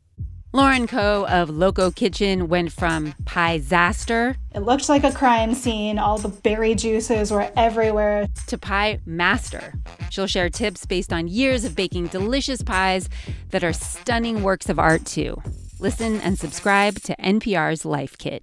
Lauren 0.53 0.87
Ko 0.87 1.27
of 1.27 1.51
Loco 1.51 1.91
Kitchen 1.91 2.49
went 2.49 2.73
from 2.73 3.15
pie-zaster 3.27 4.35
It 4.55 4.61
looked 4.61 4.89
like 4.89 5.05
a 5.05 5.13
crime 5.13 5.53
scene. 5.53 5.99
All 5.99 6.17
the 6.17 6.31
berry 6.31 6.75
juices 6.75 7.31
were 7.31 7.53
everywhere. 7.55 8.29
to 8.47 8.57
Pie 8.57 9.01
Master. 9.05 9.75
She'll 10.09 10.27
share 10.27 10.49
tips 10.49 10.87
based 10.87 11.13
on 11.13 11.29
years 11.29 11.67
of 11.67 11.77
baking 11.77 12.07
delicious 12.07 12.63
pies 12.63 13.11
that 13.51 13.63
are 13.63 13.75
stunning 13.75 14.43
works 14.43 14.71
of 14.71 14.79
art, 14.79 15.05
too. 15.05 15.37
Listen 15.81 16.19
and 16.23 16.39
subscribe 16.39 16.95
to 17.03 17.15
NPR's 17.17 17.85
Life 17.85 18.17
Kit. 18.17 18.43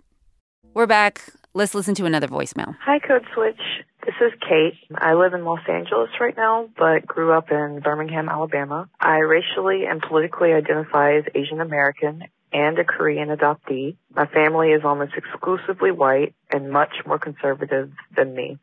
We're 0.75 0.85
back. 0.85 1.33
Let's 1.57 1.74
listen 1.74 1.95
to 1.95 2.05
another 2.05 2.27
voicemail. 2.27 2.75
Hi, 2.81 3.00
Code 3.00 3.24
Switch. 3.33 3.62
This 4.05 4.15
is 4.19 4.33
Kate. 4.41 4.74
I 4.93 5.13
live 5.13 5.33
in 5.33 5.45
Los 5.45 5.62
Angeles 5.69 6.09
right 6.19 6.35
now, 6.35 6.67
but 6.77 7.07
grew 7.07 7.31
up 7.31 7.50
in 7.50 7.79
Birmingham, 7.79 8.27
Alabama. 8.27 8.89
I 9.00 9.19
racially 9.19 9.85
and 9.85 10.01
politically 10.01 10.51
identify 10.51 11.15
as 11.15 11.24
Asian 11.33 11.62
American 11.62 12.25
and 12.51 12.77
a 12.77 12.83
Korean 12.83 13.29
adoptee. 13.29 13.95
My 14.13 14.25
family 14.25 14.71
is 14.71 14.81
almost 14.83 15.13
exclusively 15.15 15.91
white 15.91 16.35
and 16.51 16.71
much 16.71 16.91
more 17.05 17.19
conservative 17.19 17.89
than 18.13 18.35
me. 18.35 18.57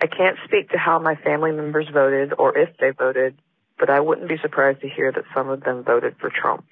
I 0.00 0.06
can't 0.06 0.38
speak 0.46 0.70
to 0.70 0.78
how 0.78 0.98
my 0.98 1.16
family 1.16 1.52
members 1.52 1.90
voted 1.92 2.32
or 2.38 2.56
if 2.56 2.70
they 2.78 2.92
voted, 2.92 3.36
but 3.78 3.90
I 3.90 4.00
wouldn't 4.00 4.30
be 4.30 4.38
surprised 4.38 4.80
to 4.80 4.88
hear 4.88 5.12
that 5.12 5.24
some 5.34 5.50
of 5.50 5.62
them 5.62 5.84
voted 5.84 6.16
for 6.18 6.30
Trump. 6.30 6.64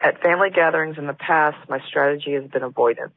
At 0.00 0.22
family 0.22 0.48
gatherings 0.48 0.96
in 0.96 1.06
the 1.06 1.12
past, 1.12 1.58
my 1.68 1.80
strategy 1.86 2.32
has 2.32 2.50
been 2.50 2.62
avoidance. 2.62 3.12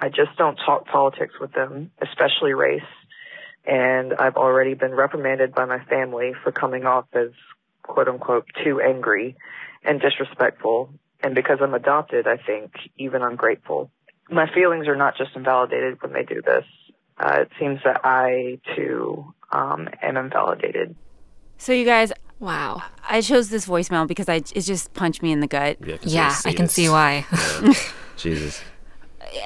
I 0.00 0.08
just 0.08 0.36
don't 0.36 0.56
talk 0.64 0.86
politics 0.86 1.34
with 1.40 1.52
them, 1.52 1.90
especially 2.00 2.52
race. 2.54 2.82
And 3.66 4.14
I've 4.14 4.36
already 4.36 4.74
been 4.74 4.92
reprimanded 4.94 5.54
by 5.54 5.64
my 5.64 5.84
family 5.84 6.32
for 6.42 6.52
coming 6.52 6.86
off 6.86 7.06
as 7.12 7.30
quote 7.82 8.08
unquote 8.08 8.46
too 8.64 8.80
angry 8.80 9.36
and 9.84 10.00
disrespectful. 10.00 10.90
And 11.22 11.34
because 11.34 11.58
I'm 11.60 11.74
adopted, 11.74 12.26
I 12.26 12.36
think 12.36 12.72
even 12.96 13.22
ungrateful. 13.22 13.90
My 14.30 14.46
feelings 14.52 14.86
are 14.86 14.96
not 14.96 15.16
just 15.16 15.30
invalidated 15.34 16.00
when 16.02 16.12
they 16.12 16.22
do 16.22 16.40
this. 16.42 16.64
Uh, 17.18 17.40
it 17.40 17.50
seems 17.58 17.80
that 17.84 18.02
I 18.04 18.60
too 18.76 19.34
um, 19.50 19.88
am 20.00 20.16
invalidated. 20.16 20.94
So, 21.58 21.72
you 21.72 21.84
guys, 21.84 22.12
Wow. 22.40 22.82
I 23.08 23.20
chose 23.20 23.48
this 23.50 23.66
voicemail 23.66 24.06
because 24.06 24.28
I, 24.28 24.36
it 24.36 24.60
just 24.60 24.94
punched 24.94 25.22
me 25.22 25.32
in 25.32 25.40
the 25.40 25.48
gut. 25.48 25.78
Yeah, 25.84 25.96
'cause 25.96 26.14
Yeah, 26.14 26.36
I 26.44 26.52
can 26.52 26.66
this. 26.66 26.74
see 26.74 26.88
why. 26.88 27.26
Yeah. 27.32 27.72
Jesus. 28.16 28.62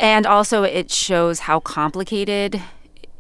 And 0.01 0.27
also, 0.27 0.63
it 0.63 0.91
shows 0.91 1.41
how 1.41 1.61
complicated 1.61 2.61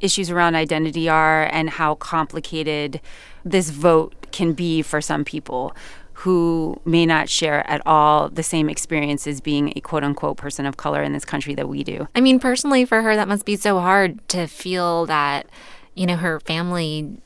issues 0.00 0.30
around 0.30 0.54
identity 0.54 1.08
are 1.08 1.44
and 1.44 1.70
how 1.70 1.94
complicated 1.94 3.00
this 3.44 3.70
vote 3.70 4.14
can 4.32 4.52
be 4.52 4.82
for 4.82 5.00
some 5.00 5.24
people 5.24 5.74
who 6.14 6.80
may 6.84 7.04
not 7.04 7.28
share 7.28 7.68
at 7.68 7.84
all 7.86 8.28
the 8.28 8.42
same 8.42 8.68
experiences 8.68 9.40
being 9.40 9.72
a 9.74 9.80
quote 9.80 10.04
unquote 10.04 10.36
person 10.36 10.66
of 10.66 10.76
color 10.76 11.02
in 11.02 11.12
this 11.12 11.24
country 11.24 11.54
that 11.54 11.68
we 11.68 11.82
do. 11.82 12.06
I 12.14 12.20
mean, 12.20 12.38
personally, 12.38 12.84
for 12.84 13.02
her, 13.02 13.16
that 13.16 13.26
must 13.26 13.44
be 13.44 13.56
so 13.56 13.80
hard 13.80 14.26
to 14.28 14.46
feel 14.46 15.06
that, 15.06 15.46
you 15.94 16.06
know, 16.06 16.16
her 16.16 16.38
family 16.40 17.20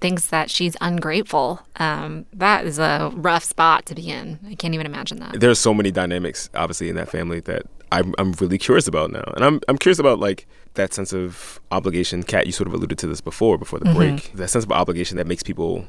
thinks 0.00 0.26
that 0.26 0.50
she's 0.50 0.76
ungrateful. 0.80 1.60
Um, 1.76 2.26
that 2.32 2.66
is 2.66 2.78
a 2.80 3.12
rough 3.14 3.44
spot 3.44 3.86
to 3.86 3.94
be 3.94 4.10
in. 4.10 4.40
I 4.46 4.56
can't 4.56 4.74
even 4.74 4.86
imagine 4.86 5.20
that. 5.20 5.38
There's 5.38 5.60
so 5.60 5.72
many 5.72 5.92
dynamics, 5.92 6.50
obviously, 6.54 6.88
in 6.88 6.96
that 6.96 7.08
family 7.08 7.40
that 7.40 7.66
I'm, 7.92 8.14
I'm 8.18 8.32
really 8.32 8.58
curious 8.58 8.86
about 8.86 9.10
now. 9.10 9.24
And 9.34 9.44
I'm, 9.44 9.60
I'm 9.68 9.78
curious 9.78 9.98
about, 9.98 10.18
like, 10.18 10.46
that 10.74 10.94
sense 10.94 11.12
of 11.12 11.60
obligation. 11.70 12.22
Kat, 12.22 12.46
you 12.46 12.52
sort 12.52 12.66
of 12.68 12.74
alluded 12.74 12.98
to 12.98 13.06
this 13.06 13.20
before, 13.20 13.58
before 13.58 13.78
the 13.78 13.92
break. 13.94 14.32
That 14.34 14.48
sense 14.48 14.64
of 14.64 14.72
obligation 14.72 15.16
that 15.16 15.26
makes 15.26 15.42
people 15.42 15.86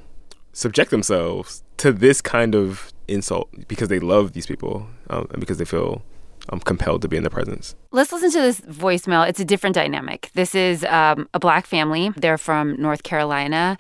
subject 0.53 0.91
themselves 0.91 1.63
to 1.77 1.91
this 1.91 2.22
kind 2.22 2.55
of 2.55 2.91
insult 3.08 3.50
because 3.67 3.88
they 3.89 4.00
love 4.00 4.34
these 4.34 4.48
people 4.48 4.88
um, 5.10 5.27
and 5.31 5.39
because 5.39 5.58
they 5.58 5.65
feel 5.65 6.01
um, 6.50 6.60
compelled 6.60 7.01
to 7.03 7.08
be 7.08 7.17
in 7.17 7.24
their 7.24 7.29
presence. 7.29 7.75
Let's 7.91 8.12
listen 8.12 8.31
to 8.31 8.41
this 8.41 8.62
voicemail. 8.62 9.27
It's 9.27 9.39
a 9.39 9.46
different 9.46 9.75
dynamic. 9.75 10.29
This 10.34 10.55
is 10.55 10.84
um, 10.86 11.29
a 11.34 11.39
black 11.39 11.65
family. 11.65 12.10
They're 12.17 12.38
from 12.38 12.81
North 12.81 13.03
Carolina. 13.03 13.77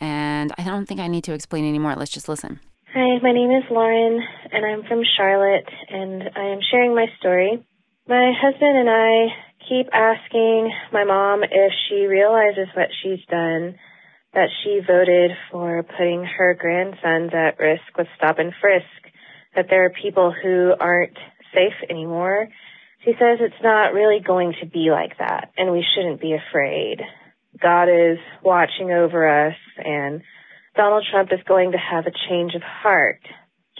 And 0.00 0.52
I 0.56 0.62
don't 0.62 0.86
think 0.86 1.00
I 1.00 1.08
need 1.08 1.24
to 1.24 1.32
explain 1.32 1.68
anymore. 1.68 1.96
Let's 1.96 2.12
just 2.12 2.28
listen. 2.28 2.60
Hi, 2.94 3.18
my 3.22 3.32
name 3.32 3.50
is 3.50 3.64
Lauren, 3.70 4.18
and 4.50 4.64
I'm 4.64 4.82
from 4.88 5.02
Charlotte, 5.18 5.68
and 5.90 6.22
I 6.34 6.54
am 6.54 6.60
sharing 6.70 6.94
my 6.94 7.04
story. 7.18 7.62
My 8.08 8.32
husband 8.40 8.78
and 8.78 8.88
I 8.88 9.28
keep 9.68 9.92
asking 9.92 10.72
my 10.90 11.04
mom 11.04 11.42
if 11.44 11.72
she 11.86 12.06
realizes 12.06 12.66
what 12.74 12.88
she's 13.02 13.22
done, 13.28 13.74
that 14.32 14.48
she 14.64 14.80
voted 14.80 15.32
for 15.52 15.82
putting 15.82 16.24
her 16.24 16.56
grandsons 16.58 17.32
at 17.34 17.58
risk 17.58 17.82
with 17.98 18.06
stop 18.16 18.38
and 18.38 18.54
frisk, 18.58 19.12
that 19.54 19.66
there 19.68 19.84
are 19.84 19.90
people 19.90 20.32
who 20.32 20.72
aren't 20.80 21.18
safe 21.52 21.90
anymore. 21.90 22.48
She 23.04 23.12
says 23.12 23.36
it's 23.42 23.62
not 23.62 23.92
really 23.92 24.20
going 24.26 24.54
to 24.62 24.66
be 24.66 24.88
like 24.90 25.18
that, 25.18 25.50
and 25.58 25.72
we 25.72 25.84
shouldn't 25.94 26.22
be 26.22 26.34
afraid. 26.34 27.02
God 27.60 27.90
is 27.90 28.18
watching 28.42 28.92
over 28.92 29.46
us, 29.46 29.56
and 29.76 30.22
Donald 30.76 31.04
Trump 31.10 31.30
is 31.32 31.40
going 31.46 31.72
to 31.72 31.78
have 31.78 32.06
a 32.06 32.12
change 32.28 32.54
of 32.54 32.62
heart. 32.62 33.20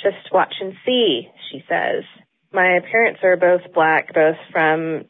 Just 0.02 0.32
watch 0.32 0.54
and 0.60 0.74
see, 0.84 1.28
she 1.50 1.62
says. 1.68 2.04
My 2.52 2.80
parents 2.90 3.20
are 3.22 3.36
both 3.36 3.72
black, 3.74 4.14
both 4.14 4.36
from 4.52 5.04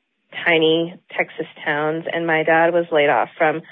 tiny 0.45 0.95
Texas 1.17 1.47
towns, 1.65 2.05
and 2.11 2.27
my 2.27 2.43
dad 2.43 2.73
was 2.73 2.87
laid 2.93 3.09
off 3.09 3.29
from 3.37 3.63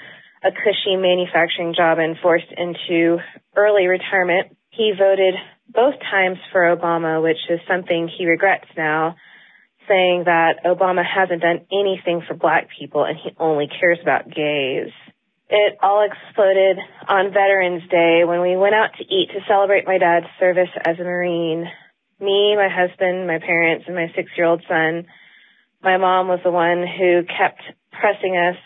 a 0.43 0.51
cushy 0.51 0.95
manufacturing 0.95 1.73
job 1.75 1.97
and 1.99 2.17
forced 2.21 2.51
into 2.55 3.17
early 3.55 3.87
retirement. 3.87 4.55
He 4.69 4.93
voted 4.97 5.35
both 5.67 5.95
times 6.11 6.37
for 6.51 6.75
Obama, 6.75 7.21
which 7.21 7.41
is 7.49 7.59
something 7.67 8.07
he 8.07 8.25
regrets 8.25 8.67
now, 8.77 9.15
saying 9.87 10.23
that 10.25 10.63
Obama 10.65 11.03
hasn't 11.03 11.41
done 11.41 11.65
anything 11.71 12.21
for 12.27 12.35
black 12.35 12.67
people 12.79 13.03
and 13.03 13.17
he 13.17 13.31
only 13.39 13.67
cares 13.67 13.99
about 14.01 14.29
gays. 14.29 14.91
It 15.49 15.77
all 15.81 16.05
exploded 16.05 16.77
on 17.07 17.31
Veterans 17.31 17.83
Day 17.89 18.23
when 18.25 18.41
we 18.41 18.57
went 18.57 18.75
out 18.75 18.91
to 18.97 19.03
eat 19.03 19.29
to 19.31 19.39
celebrate 19.47 19.87
my 19.87 19.97
dad's 19.97 20.27
service 20.39 20.69
as 20.85 20.99
a 20.99 21.03
Marine. 21.03 21.65
Me, 22.19 22.55
my 22.57 22.67
husband, 22.67 23.27
my 23.27 23.39
parents, 23.39 23.85
and 23.87 23.95
my 23.95 24.11
six 24.13 24.29
year 24.35 24.45
old 24.45 24.63
son. 24.67 25.05
My 25.81 25.97
mom 25.97 26.27
was 26.27 26.39
the 26.43 26.51
one 26.51 26.83
who 26.85 27.23
kept 27.23 27.61
pressing 27.91 28.35
us 28.35 28.57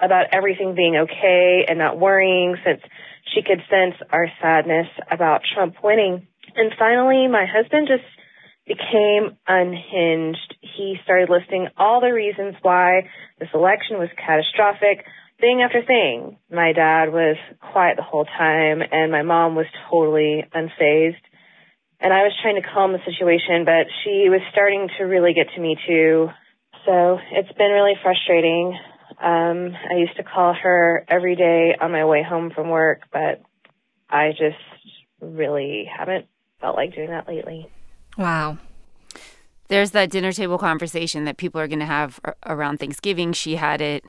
about 0.00 0.32
everything 0.32 0.74
being 0.74 0.96
okay 0.96 1.66
and 1.68 1.78
not 1.78 1.98
worrying 1.98 2.56
since 2.64 2.80
she 3.34 3.42
could 3.42 3.60
sense 3.68 4.00
our 4.10 4.28
sadness 4.40 4.86
about 5.10 5.42
Trump 5.54 5.74
winning. 5.84 6.26
And 6.56 6.72
finally, 6.78 7.28
my 7.28 7.44
husband 7.44 7.86
just 7.86 8.08
became 8.66 9.36
unhinged. 9.46 10.54
He 10.60 10.96
started 11.04 11.28
listing 11.28 11.68
all 11.76 12.00
the 12.00 12.14
reasons 12.14 12.54
why 12.62 13.10
this 13.38 13.48
election 13.52 13.98
was 13.98 14.08
catastrophic, 14.16 15.04
thing 15.40 15.62
after 15.62 15.82
thing. 15.84 16.38
My 16.50 16.72
dad 16.72 17.12
was 17.12 17.36
quiet 17.72 17.96
the 17.96 18.02
whole 18.02 18.24
time, 18.24 18.82
and 18.90 19.10
my 19.10 19.22
mom 19.22 19.54
was 19.54 19.66
totally 19.90 20.44
unfazed. 20.54 21.22
And 22.00 22.12
I 22.12 22.22
was 22.22 22.32
trying 22.40 22.60
to 22.60 22.66
calm 22.66 22.92
the 22.92 22.98
situation, 23.04 23.64
but 23.64 23.86
she 24.04 24.28
was 24.28 24.40
starting 24.52 24.88
to 24.98 25.04
really 25.04 25.34
get 25.34 25.48
to 25.54 25.60
me 25.60 25.76
too. 25.86 26.28
So 26.86 27.18
it's 27.32 27.52
been 27.58 27.70
really 27.70 27.94
frustrating. 28.02 28.78
Um, 29.20 29.76
I 29.90 29.98
used 29.98 30.16
to 30.16 30.22
call 30.22 30.54
her 30.54 31.04
every 31.08 31.36
day 31.36 31.76
on 31.78 31.92
my 31.92 32.06
way 32.06 32.22
home 32.22 32.50
from 32.54 32.70
work, 32.70 33.02
but 33.12 33.42
I 34.08 34.30
just 34.30 34.56
really 35.20 35.84
haven't 35.84 36.26
felt 36.60 36.76
like 36.76 36.94
doing 36.94 37.10
that 37.10 37.28
lately. 37.28 37.68
Wow. 38.16 38.58
There's 39.68 39.90
that 39.92 40.10
dinner 40.10 40.32
table 40.32 40.58
conversation 40.58 41.24
that 41.26 41.36
people 41.36 41.60
are 41.60 41.68
going 41.68 41.80
to 41.80 41.86
have 41.86 42.18
around 42.46 42.78
Thanksgiving. 42.78 43.32
She 43.32 43.56
had 43.56 43.80
it 43.80 44.04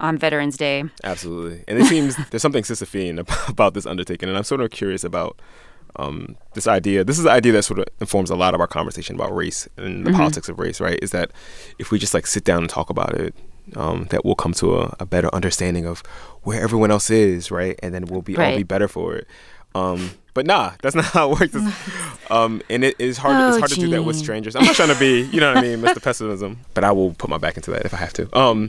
on 0.00 0.18
Veterans 0.18 0.56
Day. 0.56 0.84
Absolutely. 1.04 1.64
And 1.68 1.78
it 1.78 1.86
seems 1.86 2.16
there's 2.30 2.42
something 2.42 2.64
Sisyphean 2.64 3.18
about 3.48 3.74
this 3.74 3.86
undertaking. 3.86 4.28
And 4.28 4.36
I'm 4.36 4.44
sort 4.44 4.60
of 4.60 4.70
curious 4.70 5.04
about 5.04 5.40
um, 5.96 6.36
this 6.54 6.66
idea. 6.66 7.04
This 7.04 7.18
is 7.18 7.24
the 7.24 7.30
idea 7.30 7.52
that 7.52 7.62
sort 7.62 7.80
of 7.80 7.86
informs 8.00 8.30
a 8.30 8.36
lot 8.36 8.54
of 8.54 8.60
our 8.60 8.66
conversation 8.66 9.14
about 9.14 9.34
race 9.34 9.68
and 9.76 10.04
the 10.04 10.10
mm-hmm. 10.10 10.18
politics 10.18 10.48
of 10.48 10.58
race, 10.58 10.80
right? 10.80 10.98
Is 11.02 11.10
that 11.12 11.30
if 11.78 11.90
we 11.90 11.98
just 11.98 12.14
like 12.14 12.26
sit 12.26 12.44
down 12.44 12.60
and 12.60 12.70
talk 12.70 12.90
about 12.90 13.14
it, 13.14 13.34
um, 13.74 14.06
that 14.10 14.24
we'll 14.24 14.36
come 14.36 14.52
to 14.54 14.78
a, 14.78 14.96
a, 15.00 15.06
better 15.06 15.34
understanding 15.34 15.86
of 15.86 16.00
where 16.42 16.62
everyone 16.62 16.92
else 16.92 17.10
is, 17.10 17.50
right? 17.50 17.76
And 17.82 17.92
then 17.92 18.04
we'll 18.04 18.22
be 18.22 18.34
right. 18.34 18.52
all 18.52 18.56
be 18.56 18.62
better 18.62 18.86
for 18.86 19.16
it. 19.16 19.26
Um, 19.74 20.12
but 20.34 20.46
nah, 20.46 20.72
that's 20.82 20.94
not 20.94 21.04
how 21.06 21.32
it 21.32 21.40
works. 21.40 21.56
Um, 22.30 22.62
and 22.70 22.84
it 22.84 22.94
is 23.00 23.18
hard. 23.18 23.36
Oh, 23.36 23.48
it's 23.48 23.58
hard 23.58 23.70
to 23.70 23.80
do 23.80 23.88
that 23.90 24.04
with 24.04 24.16
strangers. 24.16 24.54
I'm 24.54 24.64
not 24.64 24.76
trying 24.76 24.92
to 24.92 24.98
be, 24.98 25.22
you 25.22 25.40
know 25.40 25.52
what 25.52 25.58
I 25.58 25.62
mean, 25.62 25.80
Mr. 25.80 26.00
Pessimism. 26.00 26.58
But 26.74 26.84
I 26.84 26.92
will 26.92 27.14
put 27.14 27.28
my 27.28 27.38
back 27.38 27.56
into 27.56 27.72
that 27.72 27.84
if 27.84 27.92
I 27.92 27.96
have 27.96 28.12
to. 28.14 28.38
Um, 28.38 28.68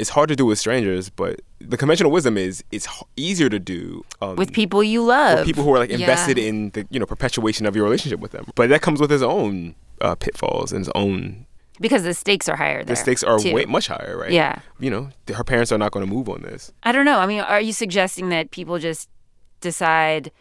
it's 0.00 0.10
hard 0.10 0.28
to 0.30 0.36
do 0.36 0.46
with 0.46 0.58
strangers, 0.58 1.10
but 1.10 1.40
the 1.60 1.76
conventional 1.76 2.10
wisdom 2.10 2.38
is 2.38 2.64
it's 2.72 2.88
easier 3.16 3.50
to 3.50 3.58
do 3.58 4.02
um, 4.22 4.36
with 4.36 4.52
people 4.52 4.82
you 4.82 5.04
love, 5.04 5.44
people 5.44 5.62
who 5.62 5.74
are 5.74 5.78
like 5.78 5.90
invested 5.90 6.38
yeah. 6.38 6.44
in 6.44 6.70
the 6.70 6.86
you 6.90 6.98
know 6.98 7.06
perpetuation 7.06 7.66
of 7.66 7.76
your 7.76 7.84
relationship 7.84 8.18
with 8.18 8.32
them. 8.32 8.46
But 8.54 8.70
that 8.70 8.80
comes 8.80 9.00
with 9.00 9.12
its 9.12 9.22
own 9.22 9.74
uh, 10.00 10.14
pitfalls 10.14 10.72
and 10.72 10.86
its 10.86 10.90
own 10.94 11.46
because 11.80 12.02
the 12.02 12.14
stakes 12.14 12.48
are 12.48 12.56
higher. 12.56 12.82
the 12.82 12.96
stakes 12.96 13.22
are 13.22 13.38
too. 13.38 13.52
way 13.52 13.66
much 13.66 13.88
higher, 13.88 14.16
right? 14.16 14.32
Yeah. 14.32 14.60
You 14.78 14.90
know, 14.90 15.10
her 15.34 15.44
parents 15.44 15.70
are 15.70 15.78
not 15.78 15.92
going 15.92 16.06
to 16.06 16.12
move 16.12 16.28
on 16.28 16.42
this. 16.42 16.72
I 16.82 16.92
don't 16.92 17.04
know. 17.04 17.18
I 17.18 17.26
mean, 17.26 17.40
are 17.40 17.60
you 17.60 17.72
suggesting 17.72 18.30
that 18.30 18.50
people 18.50 18.78
just 18.78 19.08
decide 19.60 20.32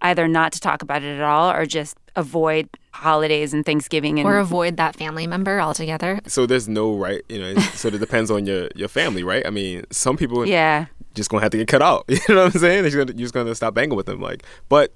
either 0.00 0.28
not 0.28 0.52
to 0.52 0.60
talk 0.60 0.82
about 0.82 1.02
it 1.02 1.16
at 1.16 1.22
all 1.22 1.50
or 1.50 1.66
just 1.66 1.96
avoid 2.16 2.68
holidays 2.94 3.52
and 3.52 3.66
Thanksgiving 3.66 4.18
and 4.18 4.26
or 4.26 4.38
avoid 4.38 4.76
that 4.76 4.96
family 4.96 5.26
member 5.26 5.60
altogether. 5.60 6.20
So 6.26 6.46
there's 6.46 6.68
no 6.68 6.94
right, 6.96 7.22
you 7.28 7.38
know. 7.40 7.54
so 7.74 7.88
it 7.88 7.98
depends 7.98 8.30
on 8.30 8.46
your 8.46 8.68
your 8.74 8.88
family, 8.88 9.22
right? 9.22 9.44
I 9.46 9.50
mean, 9.50 9.84
some 9.90 10.16
people, 10.16 10.46
yeah, 10.58 10.86
just 11.14 11.28
gonna 11.28 11.42
have 11.42 11.50
to 11.50 11.58
get 11.58 11.68
cut 11.68 11.82
out. 11.82 12.04
You 12.28 12.34
know 12.34 12.44
what 12.44 12.54
I'm 12.54 12.60
saying? 12.60 12.82
They're 12.82 12.92
gonna, 12.92 13.18
you're 13.18 13.26
just 13.26 13.34
gonna 13.34 13.54
stop 13.54 13.74
banging 13.74 13.96
with 13.96 14.06
them, 14.06 14.20
like. 14.20 14.44
But 14.68 14.94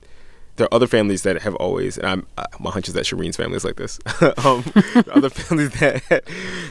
there 0.56 0.66
are 0.66 0.74
other 0.74 0.86
families 0.86 1.22
that 1.22 1.42
have 1.42 1.54
always, 1.56 1.98
and 1.98 2.06
I'm, 2.06 2.26
uh, 2.36 2.44
my 2.58 2.70
hunch 2.70 2.88
is 2.88 2.94
that 2.94 3.04
Shereen's 3.04 3.36
family 3.36 3.56
is 3.56 3.64
like 3.64 3.76
this. 3.76 3.98
um, 4.44 4.64
other 5.12 5.30
families 5.30 5.70
that 5.80 6.24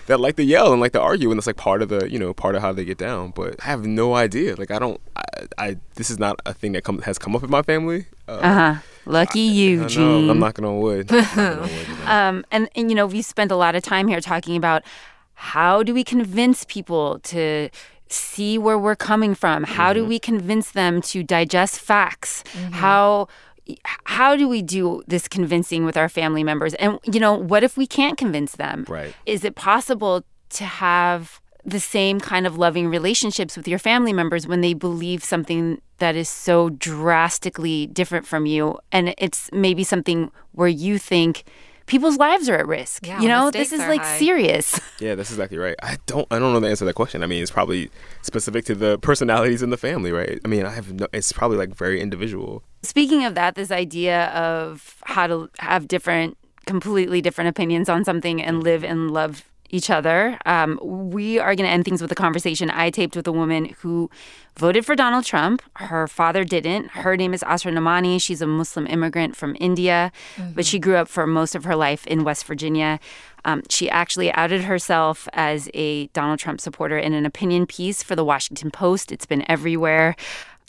that 0.08 0.20
like 0.20 0.36
to 0.38 0.44
yell 0.44 0.72
and 0.72 0.82
like 0.82 0.94
to 0.94 1.02
argue, 1.02 1.30
and 1.30 1.38
it's 1.38 1.48
like 1.48 1.58
part 1.58 1.82
of 1.82 1.90
the, 1.90 2.10
you 2.10 2.20
know, 2.20 2.34
part 2.34 2.56
of 2.56 2.62
how 2.62 2.72
they 2.72 2.86
get 2.86 2.98
down. 2.98 3.32
But 3.32 3.56
I 3.62 3.66
have 3.66 3.86
no 3.86 4.16
idea. 4.16 4.56
Like 4.56 4.72
I 4.72 4.80
don't, 4.80 5.00
I, 5.16 5.24
I 5.58 5.78
this 5.96 6.10
is 6.10 6.20
not 6.20 6.40
a 6.46 6.54
thing 6.54 6.72
that 6.74 6.84
come, 6.84 7.02
has 7.02 7.18
come 7.18 7.36
up 7.36 7.44
in 7.44 7.50
my 7.50 7.62
family. 7.62 8.08
Uh 8.28 8.54
huh. 8.74 8.82
Lucky 9.08 9.40
you, 9.40 9.86
Gene. 9.88 10.30
I'm 10.30 10.40
knocking 10.40 10.66
on 10.66 10.80
wood. 10.80 11.12
Knocking 11.12 11.40
on 11.40 11.60
wood 11.62 11.88
um, 12.06 12.46
and 12.52 12.70
and 12.76 12.90
you 12.90 12.96
know 12.96 13.08
we 13.08 13.22
spent 13.22 13.52
a 13.52 13.56
lot 13.56 13.76
of 13.76 13.84
time 13.84 14.08
here 14.08 14.22
talking 14.22 14.56
about 14.56 14.84
how 15.34 15.84
do 15.84 15.94
we 15.94 16.04
convince 16.04 16.66
people 16.66 17.20
to 17.20 17.70
see 18.10 18.58
where 18.58 18.78
we're 18.78 18.96
coming 18.96 19.36
from? 19.36 19.64
How 19.64 19.94
mm-hmm. 19.94 20.04
do 20.04 20.06
we 20.06 20.20
convince 20.20 20.72
them 20.72 21.02
to 21.04 21.24
digest 21.24 21.80
facts? 21.80 22.44
Mm-hmm. 22.54 22.74
How 22.74 23.28
how 24.06 24.36
do 24.36 24.48
we 24.48 24.62
do 24.62 25.04
this 25.08 25.28
convincing 25.28 25.86
with 25.86 25.98
our 25.98 26.10
family 26.10 26.44
members? 26.44 26.74
And, 26.76 27.00
you 27.04 27.20
know, 27.20 27.34
what 27.34 27.64
if 27.64 27.76
we 27.76 27.86
can't 27.86 28.18
convince 28.18 28.54
them? 28.54 28.86
Right. 28.88 29.14
Is 29.26 29.44
it 29.44 29.56
possible 29.56 30.24
to 30.52 30.64
have 30.64 31.42
the 31.66 31.80
same 31.80 32.20
kind 32.22 32.48
of 32.48 32.58
loving 32.58 32.88
relationships 32.88 33.58
with 33.58 33.68
your 33.68 33.80
family 33.80 34.14
members 34.14 34.48
when 34.48 34.62
they 34.62 34.74
believe 34.74 35.22
something 35.24 35.82
that 35.98 36.16
is 36.16 36.30
so 36.30 36.70
drastically 36.70 37.88
different 37.88 38.26
from 38.26 38.46
you? 38.46 38.80
And 38.92 39.14
it's 39.18 39.50
maybe 39.52 39.84
something 39.84 40.32
where 40.52 40.68
you 40.68 40.98
think, 40.98 41.44
people's 41.88 42.18
lives 42.18 42.48
are 42.50 42.56
at 42.56 42.68
risk. 42.68 43.08
Yeah, 43.08 43.20
you 43.20 43.28
know, 43.28 43.50
this 43.50 43.72
is 43.72 43.80
like 43.80 44.02
high. 44.02 44.20
serious. 44.20 44.80
Yeah, 45.00 45.14
that's 45.14 45.30
exactly 45.30 45.60
right. 45.60 45.76
I 45.84 45.98
don't 46.08 46.28
I 46.32 46.40
don't 46.40 46.54
know 46.54 46.60
the 46.60 46.70
answer 46.70 46.80
to 46.80 46.86
that 46.86 46.96
question. 46.96 47.22
I 47.22 47.28
mean, 47.28 47.44
it's 47.44 47.52
probably 47.52 47.92
specific 48.24 48.66
to 48.66 48.74
the 48.74 48.98
personalities 48.98 49.62
in 49.62 49.70
the 49.70 49.78
family, 49.78 50.12
right? 50.12 50.40
I 50.44 50.48
mean, 50.48 50.66
I 50.66 50.72
have 50.72 50.92
no 50.92 51.06
it's 51.14 51.32
probably 51.32 51.58
like 51.58 51.76
very 51.76 52.02
individual. 52.02 52.64
Speaking 52.82 53.24
of 53.24 53.36
that, 53.36 53.54
this 53.54 53.70
idea 53.70 54.26
of 54.30 54.96
how 55.04 55.28
to 55.28 55.50
have 55.60 55.88
different 55.88 56.36
completely 56.66 57.22
different 57.22 57.48
opinions 57.48 57.90
on 57.90 58.04
something 58.04 58.42
and 58.42 58.64
live 58.64 58.84
and 58.84 59.12
love 59.12 59.44
each 59.70 59.90
other. 59.90 60.38
Um, 60.46 60.80
we 60.82 61.40
are 61.40 61.56
going 61.56 61.68
to 61.68 61.72
end 61.72 61.86
things 61.86 62.02
with 62.02 62.12
a 62.12 62.16
conversation 62.16 62.70
I 62.70 62.90
taped 62.90 63.16
with 63.16 63.28
a 63.28 63.32
woman 63.32 63.76
who 63.80 64.10
voted 64.58 64.86
for 64.86 64.96
Donald 64.96 65.26
Trump. 65.26 65.62
Her 65.76 66.08
father 66.08 66.44
didn't. 66.44 66.90
Her 66.90 67.16
name 67.16 67.34
is 67.34 67.44
Asra 67.44 67.72
Nomani. 67.72 68.22
She's 68.22 68.42
a 68.42 68.48
Muslim 68.48 68.88
immigrant 68.88 69.36
from 69.36 69.56
India, 69.60 70.12
mm-hmm. 70.36 70.54
but 70.54 70.66
she 70.66 70.80
grew 70.80 70.96
up 70.96 71.08
for 71.08 71.28
most 71.28 71.56
of 71.56 71.64
her 71.66 71.76
life 71.76 72.08
in 72.08 72.24
West 72.24 72.46
Virginia. 72.46 73.00
Um, 73.46 73.64
she 73.70 73.90
actually 73.90 74.32
outed 74.34 74.64
herself 74.64 75.28
as 75.34 75.70
a 75.74 76.08
Donald 76.08 76.40
Trump 76.40 76.60
supporter 76.60 76.98
in 76.98 77.14
an 77.14 77.26
opinion 77.26 77.66
piece 77.66 78.04
for 78.04 78.16
the 78.16 78.26
Washington 78.26 78.72
Post. 78.72 79.12
It's 79.12 79.26
been 79.26 79.50
everywhere. 79.50 80.16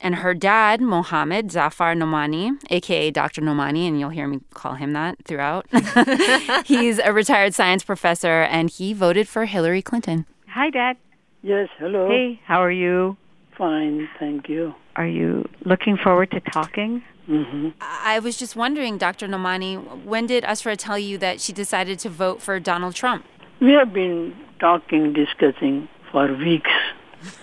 And 0.00 0.16
her 0.16 0.32
dad, 0.32 0.80
Mohammed 0.80 1.50
Zafar 1.50 1.94
Nomani, 1.94 2.52
aka 2.70 3.11
Dr. 3.11 3.40
Nomani, 3.40 3.88
and 3.88 3.98
you'll 3.98 4.11
hear 4.11 4.28
me 4.28 4.40
call 4.54 4.74
him 4.74 4.92
that 4.92 5.16
throughout. 5.24 5.66
He's 6.66 6.98
a 6.98 7.12
retired 7.12 7.54
science 7.54 7.82
professor 7.82 8.42
and 8.42 8.70
he 8.70 8.92
voted 8.92 9.28
for 9.28 9.44
Hillary 9.44 9.82
Clinton. 9.82 10.24
Hi, 10.48 10.70
Dad. 10.70 10.96
Yes, 11.42 11.68
hello. 11.78 12.08
Hey, 12.08 12.40
how 12.44 12.62
are 12.62 12.70
you? 12.70 13.16
Fine, 13.56 14.08
thank 14.20 14.48
you. 14.48 14.74
Are 14.94 15.06
you 15.06 15.48
looking 15.64 15.96
forward 15.96 16.30
to 16.30 16.40
talking? 16.40 17.02
Mm-hmm. 17.28 17.70
I 17.80 18.20
was 18.20 18.37
just 18.37 18.56
wondering, 18.56 18.98
Dr. 18.98 19.26
Nomani, 19.26 20.04
when 20.04 20.26
did 20.26 20.44
Asra 20.44 20.76
tell 20.76 20.98
you 20.98 21.18
that 21.18 21.40
she 21.40 21.52
decided 21.52 21.98
to 22.00 22.08
vote 22.08 22.40
for 22.40 22.58
Donald 22.58 22.94
Trump? 22.94 23.24
We 23.61 23.72
have 23.72 23.92
been 23.92 24.34
talking, 24.61 25.12
discussing 25.12 25.88
for 26.11 26.32
weeks. 26.34 26.70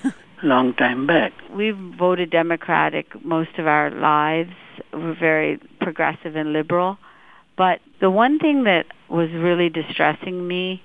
long 0.46 0.74
time 0.74 1.08
back. 1.08 1.34
We've 1.54 1.78
voted 1.98 2.30
Democratic 2.30 3.24
most 3.26 3.58
of 3.58 3.68
our 3.68 3.92
lives. 3.92 4.54
We're 4.94 5.18
very 5.20 5.60
progressive 5.82 6.36
and 6.36 6.54
liberal. 6.54 6.98
But 7.58 7.80
the 8.02 8.12
one 8.12 8.40
thing 8.40 8.64
that 8.66 8.86
was 9.10 9.30
really 9.32 9.70
distressing 9.70 10.48
me 10.48 10.82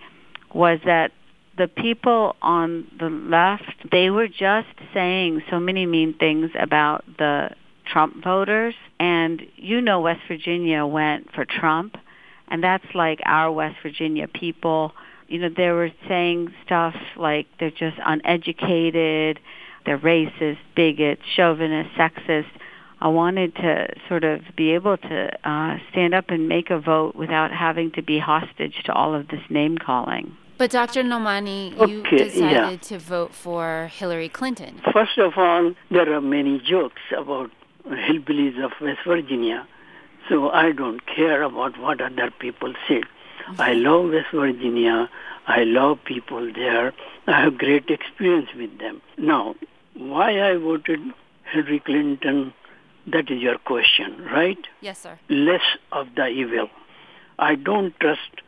was 0.54 0.78
that 0.84 1.12
the 1.56 1.68
people 1.68 2.36
on 2.42 2.86
the 2.98 3.10
left, 3.10 3.90
they 3.90 4.10
were 4.10 4.28
just 4.28 4.68
saying 4.94 5.42
so 5.50 5.60
many 5.60 5.84
mean 5.86 6.14
things 6.14 6.50
about 6.58 7.04
the 7.18 7.50
Trump 7.84 8.22
voters. 8.22 8.74
And 8.98 9.42
you 9.56 9.80
know, 9.80 10.00
West 10.00 10.20
Virginia 10.28 10.86
went 10.86 11.32
for 11.32 11.44
Trump, 11.44 11.96
and 12.48 12.62
that's 12.62 12.86
like 12.94 13.20
our 13.26 13.50
West 13.50 13.76
Virginia 13.82 14.28
people. 14.28 14.92
You 15.30 15.38
know, 15.38 15.48
they 15.56 15.68
were 15.70 15.90
saying 16.08 16.52
stuff 16.66 16.94
like 17.16 17.46
they're 17.58 17.70
just 17.70 17.96
uneducated, 18.04 19.38
they're 19.86 19.98
racist, 19.98 20.58
bigots, 20.74 21.22
chauvinist, 21.36 21.90
sexist. 21.96 22.48
I 23.00 23.08
wanted 23.08 23.54
to 23.56 23.86
sort 24.08 24.24
of 24.24 24.40
be 24.56 24.72
able 24.72 24.96
to 24.98 25.48
uh, 25.48 25.78
stand 25.90 26.14
up 26.14 26.26
and 26.28 26.48
make 26.48 26.68
a 26.70 26.78
vote 26.78 27.14
without 27.14 27.50
having 27.52 27.92
to 27.92 28.02
be 28.02 28.18
hostage 28.18 28.82
to 28.84 28.92
all 28.92 29.14
of 29.14 29.28
this 29.28 29.40
name 29.48 29.78
calling. 29.78 30.36
But 30.58 30.70
Dr. 30.72 31.02
Nomani, 31.02 31.70
you 31.88 32.00
Okay, 32.00 32.24
decided 32.24 32.52
yeah. 32.52 32.76
to 32.76 32.98
vote 32.98 33.32
for 33.32 33.88
Hillary 33.94 34.28
Clinton. 34.28 34.82
First 34.92 35.16
of 35.16 35.32
all, 35.38 35.72
there 35.90 36.12
are 36.12 36.20
many 36.20 36.58
jokes 36.60 37.00
about 37.16 37.50
hillbillies 37.86 38.62
of 38.62 38.72
West 38.82 38.98
Virginia, 39.06 39.66
so 40.28 40.50
I 40.50 40.72
don't 40.72 41.00
care 41.06 41.42
about 41.42 41.78
what 41.80 42.02
other 42.02 42.30
people 42.38 42.74
say. 42.86 43.02
I 43.58 43.72
love 43.72 44.10
West 44.10 44.28
Virginia. 44.32 45.08
I 45.46 45.64
love 45.64 45.98
people 46.04 46.52
there. 46.52 46.92
I 47.26 47.42
have 47.42 47.58
great 47.58 47.88
experience 47.90 48.48
with 48.56 48.78
them. 48.78 49.02
Now, 49.18 49.54
why 49.94 50.50
I 50.50 50.56
voted 50.56 51.00
Hillary 51.50 51.80
Clinton, 51.80 52.52
that 53.06 53.30
is 53.30 53.40
your 53.40 53.58
question, 53.58 54.24
right? 54.32 54.58
Yes, 54.80 54.98
sir. 54.98 55.18
Less 55.28 55.62
of 55.92 56.08
the 56.14 56.26
evil. 56.26 56.68
I 57.38 57.54
don't 57.54 57.98
trust 58.00 58.42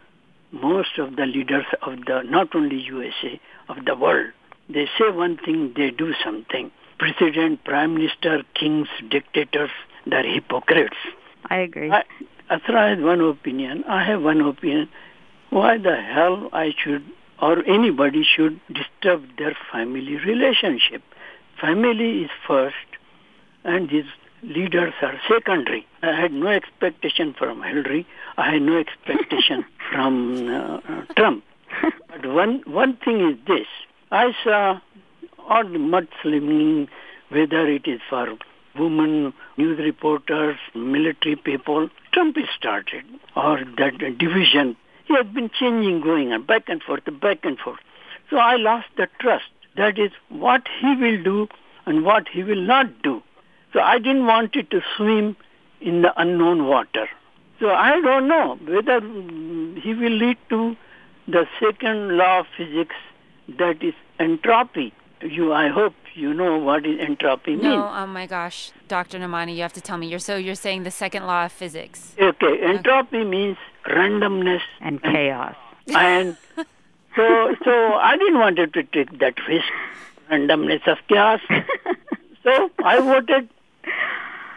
most 0.53 0.99
of 0.99 1.17
the 1.17 1.27
leaders 1.27 1.65
of 1.81 2.05
the, 2.05 2.23
not 2.23 2.55
only 2.55 2.77
USA, 2.77 3.41
of 3.69 3.85
the 3.85 3.97
world. 3.97 4.33
They 4.69 4.87
say 4.99 5.11
one 5.11 5.39
thing, 5.39 5.73
they 5.77 5.91
do 5.91 6.15
something. 6.23 6.71
President, 6.99 7.65
prime 7.65 7.95
minister, 7.95 8.43
kings, 8.55 8.89
dictators, 9.09 9.71
they're 10.07 10.23
hypocrites. 10.23 10.97
I 11.47 11.57
agree. 11.57 11.91
I, 11.91 12.05
Asra 12.51 12.95
has 12.95 13.03
one 13.03 13.21
opinion. 13.21 13.85
I 13.89 14.05
have 14.05 14.23
one 14.23 14.41
opinion. 14.41 14.89
Why 15.51 15.79
the 15.79 15.97
hell 15.97 16.49
I 16.53 16.73
should 16.77 17.05
or 17.41 17.65
anybody 17.67 18.25
should 18.25 18.61
disturb 18.73 19.25
their 19.37 19.57
family 19.71 20.17
relationship? 20.17 21.03
Family 21.61 22.23
is 22.23 22.31
first, 22.47 22.77
and 23.65 23.89
these 23.91 24.07
leaders 24.43 24.95
are 25.03 25.21
secondary. 25.29 25.87
I 26.03 26.19
had 26.21 26.33
no 26.33 26.49
expectation 26.49 27.35
from 27.39 27.63
Hillary. 27.63 28.07
I 28.37 28.53
had 28.53 28.63
no 28.63 28.79
expectation 28.79 29.65
from 29.93 30.49
uh, 30.49 30.81
Trump. 31.17 31.45
But 32.09 32.27
one 32.27 32.63
one 32.67 32.97
thing 32.97 33.21
is 33.31 33.37
this: 33.47 33.67
I 34.11 34.33
saw 34.45 34.81
all 35.49 35.65
the 35.65 35.79
mudslinging, 35.79 36.89
whether 37.31 37.67
it 37.67 37.87
is 37.87 38.01
for 38.09 38.37
women, 38.79 39.33
news 39.57 39.79
reporters, 39.79 40.57
military 40.75 41.37
people. 41.37 41.89
Trump 42.13 42.37
is 42.39 42.49
started, 42.57 43.05
or 43.37 43.61
that 43.79 43.99
division. 44.19 44.77
He 45.07 45.15
has 45.15 45.27
been 45.27 45.51
changing, 45.51 46.01
going 46.01 46.33
on 46.33 46.45
back 46.45 46.69
and 46.69 46.83
forth, 46.83 47.03
back 47.21 47.45
and 47.45 47.59
forth. 47.59 47.81
So 48.31 48.37
I 48.39 48.57
lost 48.57 48.87
the 48.97 49.09
trust. 49.21 49.45
That 49.77 49.99
is 49.99 50.11
what 50.29 50.63
he 50.81 50.95
will 50.95 51.23
do 51.23 51.49
and 51.87 52.05
what 52.05 52.29
he 52.29 52.43
will 52.43 52.63
not 52.63 53.03
do. 53.03 53.23
So 53.73 53.81
I 53.81 53.99
didn't 53.99 54.27
want 54.27 54.55
it 54.57 54.71
to 54.71 54.81
swim 54.97 55.37
in 55.81 56.03
the 56.03 56.13
unknown 56.21 56.67
water. 56.67 57.09
So 57.59 57.71
I 57.71 58.01
don't 58.01 58.29
know 58.29 58.59
whether 58.67 59.01
he 59.81 59.95
will 59.95 60.13
lead 60.13 60.37
to 60.51 60.77
the 61.29 61.47
second 61.61 62.17
law 62.17 62.41
of 62.41 62.47
physics, 62.57 62.97
that 63.59 63.83
is 63.83 63.95
entropy. 64.19 64.93
You, 65.23 65.53
I 65.53 65.69
hope 65.69 65.95
you 66.15 66.35
know 66.35 66.59
what 66.59 66.85
is 66.85 66.99
entropy 67.01 67.53
means. 67.53 67.63
No, 67.63 67.89
oh 67.89 68.07
my 68.07 68.27
gosh, 68.27 68.73
Dr. 68.89 69.19
Nomani, 69.19 69.55
you 69.55 69.63
have 69.63 69.73
to 69.75 69.81
tell 69.81 69.97
me. 69.97 70.09
You're 70.09 70.19
so 70.19 70.37
you're 70.37 70.55
saying 70.55 70.83
the 70.83 70.91
second 70.91 71.27
law 71.27 71.45
of 71.47 71.53
physics. 71.53 72.15
Okay, 72.19 72.61
entropy 72.61 73.25
means 73.25 73.57
randomness 73.87 74.63
and 74.81 75.03
chaos. 75.03 75.55
And 75.89 76.37
so, 77.17 77.57
so 77.65 77.95
I 77.95 78.17
didn't 78.17 78.39
want 78.39 78.57
to 78.57 78.67
take 78.67 79.19
that 79.19 79.35
risk, 79.49 79.67
randomness 80.31 80.87
of 80.87 80.99
chaos. 81.09 81.41
so 82.43 82.71
I 82.85 83.01
voted 83.01 83.49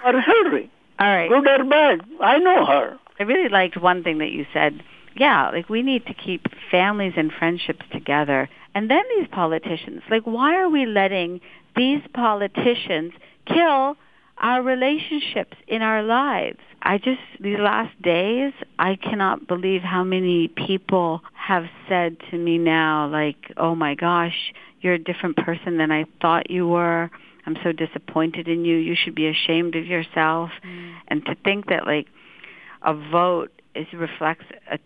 for 0.01 0.21
Hillary. 0.21 0.69
All 0.99 1.08
right. 1.08 1.30
Good 1.30 1.47
or 1.47 1.63
bad, 1.65 2.01
I 2.21 2.38
know 2.39 2.65
her. 2.65 2.97
I 3.19 3.23
really 3.23 3.49
liked 3.49 3.78
one 3.78 4.04
thing 4.04 4.19
that 4.19 4.32
you 4.32 4.45
said. 4.54 4.84
Yeah, 5.15 5.49
like 5.49 5.69
we 5.69 5.82
need 5.82 6.06
to 6.08 6.13
keep 6.13 6.47
families 6.69 7.13
and 7.15 7.32
friendships 7.32 7.86
together. 7.91 8.49
And 8.76 8.92
then 8.92 9.02
these 9.18 9.28
politicians, 9.32 10.02
like 10.12 10.24
why 10.24 10.56
are 10.56 10.70
we 10.70 10.86
letting 10.86 11.42
these 11.76 12.02
politicians 12.14 13.14
kill 13.48 13.96
our 14.38 14.62
relationships 14.62 15.58
in 15.68 15.82
our 15.82 16.04
lives? 16.04 16.60
I 16.82 17.00
just, 17.00 17.22
these 17.40 17.58
last 17.58 18.00
days, 18.02 18.54
I 18.78 18.96
cannot 18.96 19.48
believe 19.48 19.82
how 19.82 20.04
many 20.04 20.50
people 20.50 21.22
have 21.34 21.66
said 21.90 22.18
to 22.30 22.38
me 22.38 22.60
now, 22.60 23.08
like, 23.08 23.52
oh 23.58 23.74
my 23.74 23.96
gosh, 23.96 24.54
you're 24.82 24.94
a 24.94 25.00
different 25.00 25.38
person 25.38 25.78
than 25.78 25.92
I 25.92 26.06
thought 26.22 26.52
you 26.52 26.68
were. 26.68 27.10
I'm 27.48 27.58
so 27.64 27.72
disappointed 27.72 28.48
in 28.48 28.66
you. 28.66 28.76
You 28.78 28.96
should 28.96 29.16
be 29.16 29.28
ashamed 29.28 29.76
of 29.76 29.88
yourself. 29.88 30.52
Mm. 30.64 30.94
And 31.08 31.26
to 31.26 31.36
think 31.44 31.70
that, 31.70 31.88
like, 31.88 32.08
a 32.84 32.94
vote 32.94 33.52
is 33.74 33.88
reflects 33.94 34.46
a 34.72 34.78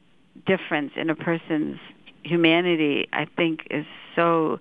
difference 0.45 0.91
in 0.95 1.09
a 1.09 1.15
person's 1.15 1.79
humanity, 2.29 3.07
I 3.11 3.25
think 3.25 3.67
is 3.69 3.85
so 4.15 4.59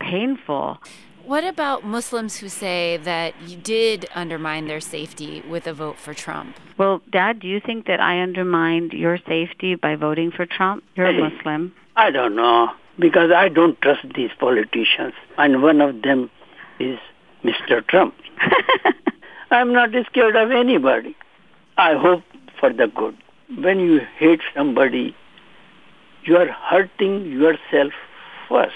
painful. 0.00 0.78
What 1.24 1.44
about 1.44 1.84
Muslims 1.84 2.38
who 2.38 2.48
say 2.48 2.96
that 3.04 3.34
you 3.46 3.56
did 3.56 4.08
undermine 4.14 4.66
their 4.66 4.80
safety 4.80 5.42
with 5.48 5.66
a 5.66 5.74
vote 5.74 5.98
for 5.98 6.14
Trump? 6.14 6.56
Well, 6.78 7.02
Dad, 7.10 7.40
do 7.40 7.46
you 7.46 7.60
think 7.60 7.86
that 7.86 8.00
I 8.00 8.20
undermined 8.20 8.92
your 8.92 9.18
safety 9.28 9.74
by 9.74 9.96
voting 9.96 10.30
for 10.30 10.46
Trump? 10.46 10.82
You're 10.96 11.08
a 11.08 11.30
Muslim. 11.30 11.74
I 11.96 12.10
don't 12.10 12.34
know 12.34 12.70
because 12.98 13.30
I 13.30 13.48
don't 13.48 13.80
trust 13.80 14.06
these 14.14 14.30
politicians, 14.38 15.14
and 15.38 15.62
one 15.62 15.80
of 15.80 16.02
them 16.02 16.30
is 16.78 16.98
Mr. 17.44 17.86
Trump. 17.86 18.14
I'm 19.50 19.72
not 19.72 19.90
scared 20.06 20.36
of 20.36 20.50
anybody. 20.50 21.16
I 21.76 21.94
hope 21.94 22.22
for 22.58 22.72
the 22.72 22.86
good. 22.86 23.16
When 23.56 23.80
you 23.80 24.00
hate 24.18 24.40
somebody, 24.54 25.14
you 26.24 26.36
are 26.36 26.48
hurting 26.48 27.30
yourself 27.32 27.92
first. 28.48 28.74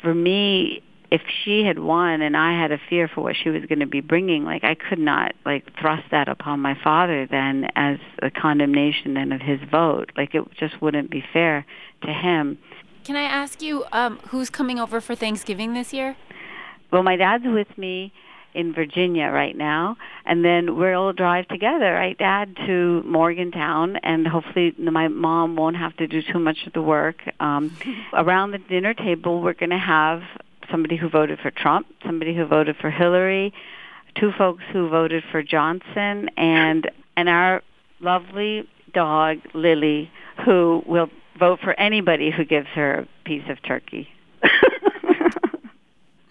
For 0.00 0.14
me, 0.14 0.82
if 1.10 1.20
she 1.44 1.62
had 1.64 1.78
won 1.78 2.22
and 2.22 2.36
I 2.36 2.58
had 2.58 2.72
a 2.72 2.78
fear 2.88 3.06
for 3.06 3.20
what 3.20 3.36
she 3.36 3.50
was 3.50 3.62
going 3.66 3.80
to 3.80 3.86
be 3.86 4.00
bringing, 4.00 4.44
like 4.44 4.64
I 4.64 4.74
could 4.74 4.98
not 4.98 5.34
like 5.44 5.70
thrust 5.78 6.04
that 6.10 6.26
upon 6.26 6.60
my 6.60 6.74
father 6.82 7.26
then 7.30 7.68
as 7.76 7.98
a 8.22 8.30
condemnation 8.30 9.14
then 9.14 9.30
of 9.30 9.42
his 9.42 9.60
vote. 9.70 10.10
Like 10.16 10.34
it 10.34 10.42
just 10.58 10.80
wouldn't 10.80 11.10
be 11.10 11.22
fair 11.32 11.66
to 12.02 12.12
him. 12.12 12.58
Can 13.04 13.16
I 13.16 13.24
ask 13.24 13.60
you 13.60 13.84
um, 13.92 14.20
who's 14.28 14.48
coming 14.48 14.78
over 14.78 15.00
for 15.00 15.14
Thanksgiving 15.14 15.74
this 15.74 15.92
year? 15.92 16.16
Well, 16.90 17.02
my 17.02 17.16
dad's 17.16 17.44
with 17.46 17.76
me 17.76 18.12
in 18.54 18.72
Virginia 18.72 19.28
right 19.30 19.56
now, 19.56 19.96
and 20.24 20.44
then 20.44 20.76
we'll 20.76 21.12
drive 21.12 21.48
together, 21.48 21.92
right, 21.92 22.16
Dad, 22.16 22.56
to 22.66 23.02
Morgantown, 23.04 23.96
and 23.96 24.26
hopefully 24.26 24.74
my 24.78 25.08
mom 25.08 25.56
won't 25.56 25.76
have 25.76 25.96
to 25.96 26.06
do 26.06 26.22
too 26.22 26.38
much 26.38 26.66
of 26.66 26.72
the 26.72 26.82
work. 26.82 27.16
Um, 27.40 27.76
around 28.12 28.50
the 28.50 28.58
dinner 28.58 28.94
table, 28.94 29.40
we're 29.40 29.54
going 29.54 29.70
to 29.70 29.78
have 29.78 30.22
somebody 30.70 30.96
who 30.96 31.08
voted 31.08 31.38
for 31.40 31.50
Trump, 31.50 31.86
somebody 32.04 32.34
who 32.34 32.44
voted 32.46 32.76
for 32.76 32.90
Hillary, 32.90 33.52
two 34.14 34.32
folks 34.36 34.62
who 34.72 34.88
voted 34.88 35.24
for 35.30 35.42
Johnson, 35.42 36.30
and 36.36 36.90
and 37.16 37.28
our 37.28 37.62
lovely 38.00 38.68
dog 38.94 39.38
Lily, 39.54 40.10
who 40.44 40.82
will 40.86 41.10
vote 41.38 41.60
for 41.60 41.78
anybody 41.78 42.30
who 42.30 42.44
gives 42.44 42.68
her 42.68 43.00
a 43.00 43.08
piece 43.24 43.48
of 43.48 43.62
turkey. 43.62 44.08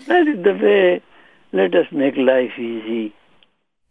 That 0.08 0.28
is 0.28 0.44
the 0.44 0.54
way. 0.54 1.02
Let 1.54 1.76
us 1.76 1.88
make 1.92 2.16
life 2.18 2.58
easy. 2.58 3.14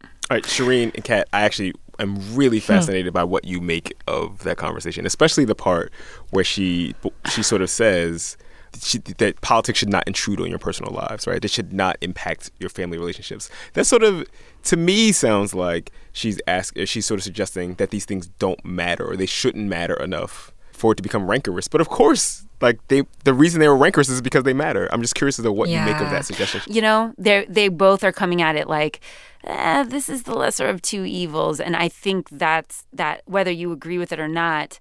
All 0.03 0.37
right, 0.37 0.45
Shereen 0.45 0.95
and 0.95 1.05
Kat, 1.05 1.29
I 1.33 1.43
actually 1.43 1.75
am 1.99 2.17
really 2.35 2.59
hmm. 2.59 2.65
fascinated 2.65 3.13
by 3.13 3.25
what 3.25 3.45
you 3.45 3.61
make 3.61 3.95
of 4.07 4.45
that 4.45 4.57
conversation, 4.57 5.07
especially 5.07 5.45
the 5.45 5.55
part 5.55 5.93
where 6.31 6.45
she 6.45 6.95
she 7.31 7.43
sort 7.43 7.63
of 7.63 7.71
says 7.71 8.37
that, 8.73 8.83
she, 8.83 8.99
that 8.99 9.41
politics 9.41 9.79
should 9.79 9.89
not 9.89 10.07
intrude 10.07 10.41
on 10.41 10.49
your 10.49 10.59
personal 10.59 10.93
lives, 10.93 11.27
right? 11.27 11.43
They 11.43 11.49
should 11.49 11.73
not 11.73 11.97
impact 12.01 12.51
your 12.59 12.71
family 12.71 12.99
relationships. 12.99 13.51
That 13.75 13.85
sort 13.85 14.03
of, 14.03 14.27
to 14.65 14.77
me, 14.77 15.13
sounds 15.13 15.55
like 15.55 15.93
she's 16.13 16.41
ask, 16.47 16.77
she's 16.85 17.07
sort 17.07 17.19
of 17.19 17.25
suggesting 17.25 17.75
that 17.75 17.91
these 17.91 18.05
things 18.05 18.29
don't 18.39 18.65
matter 18.65 19.05
or 19.05 19.17
they 19.17 19.27
shouldn't 19.27 19.67
matter 19.67 19.95
enough 19.95 20.53
for 20.73 20.93
it 20.93 20.97
to 20.97 21.03
become 21.03 21.29
rancorous. 21.29 21.69
But 21.69 21.81
of 21.81 21.89
course, 21.89 22.47
like 22.61 22.87
they, 22.89 23.05
the 23.25 23.35
reason 23.35 23.61
they 23.61 23.69
were 23.69 23.77
rankers 23.77 24.09
is 24.09 24.21
because 24.21 24.45
they 24.45 24.53
matter. 24.53 24.89
I'm 24.93 25.01
just 25.03 25.15
curious 25.15 25.39
as 25.39 25.45
to 25.45 25.53
what 25.53 25.69
you 25.69 25.81
make 25.81 26.01
of 26.01 26.11
that 26.11 26.27
suggestion. 26.27 26.61
You 26.67 26.83
know, 26.83 27.15
they 27.19 27.47
they 27.49 27.69
both 27.69 28.05
are 28.05 28.13
coming 28.13 28.43
at 28.43 28.57
it 28.57 28.69
like, 28.69 29.01
eh, 29.45 29.85
this 29.85 30.09
is 30.09 30.25
the 30.25 30.35
lesser 30.35 30.69
of 30.69 30.83
two 30.83 31.05
evils, 31.05 31.61
and 31.61 31.77
I 31.77 31.89
think 31.89 32.29
that's 32.31 32.87
that. 32.93 33.23
Whether 33.27 33.51
you 33.51 33.73
agree 33.73 33.99
with 33.99 34.13
it 34.13 34.21
or 34.21 34.29
not, 34.29 34.79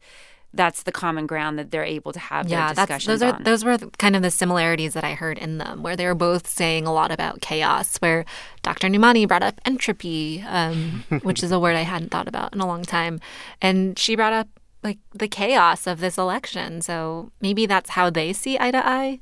that's 0.53 0.83
the 0.83 0.91
common 0.91 1.27
ground 1.27 1.59
that 1.59 1.71
they're 1.71 1.83
able 1.83 2.11
to 2.11 2.19
have 2.19 2.47
yeah, 2.47 2.67
their 2.67 2.75
that's 2.75 2.87
discussions 2.87 3.19
those 3.19 3.29
are 3.29 3.35
on. 3.35 3.43
those 3.43 3.63
were 3.63 3.77
kind 3.97 4.15
of 4.15 4.21
the 4.21 4.31
similarities 4.31 4.93
that 4.93 5.03
I 5.03 5.13
heard 5.13 5.37
in 5.37 5.57
them, 5.57 5.83
where 5.83 5.95
they 5.95 6.05
were 6.05 6.15
both 6.15 6.47
saying 6.47 6.87
a 6.87 6.93
lot 6.93 7.11
about 7.11 7.41
chaos. 7.41 7.97
Where 7.97 8.25
Dr. 8.63 8.87
Nomani 8.87 9.27
brought 9.27 9.43
up 9.43 9.61
entropy, 9.65 10.41
um, 10.47 11.03
which 11.21 11.43
is 11.43 11.51
a 11.51 11.59
word 11.59 11.75
I 11.75 11.81
hadn't 11.81 12.09
thought 12.09 12.27
about 12.27 12.53
in 12.53 12.61
a 12.61 12.67
long 12.67 12.83
time, 12.83 13.19
and 13.61 13.97
she 13.97 14.15
brought 14.15 14.33
up 14.33 14.47
like 14.83 14.99
the 15.11 15.27
chaos 15.27 15.87
of 15.87 15.99
this 15.99 16.17
election. 16.17 16.81
So 16.81 17.31
maybe 17.41 17.65
that's 17.65 17.91
how 17.91 18.09
they 18.09 18.33
see 18.33 18.57
eye 18.59 18.71
to 18.71 18.85
eye. 18.85 19.19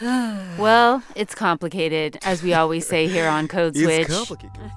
well, 0.58 1.02
it's 1.14 1.34
complicated, 1.34 2.18
as 2.22 2.42
we 2.42 2.54
always 2.54 2.86
say 2.86 3.06
here 3.06 3.28
on 3.28 3.48
Code 3.48 3.76
Switch. 3.76 4.08
It's 4.08 4.16
complicated. 4.16 4.72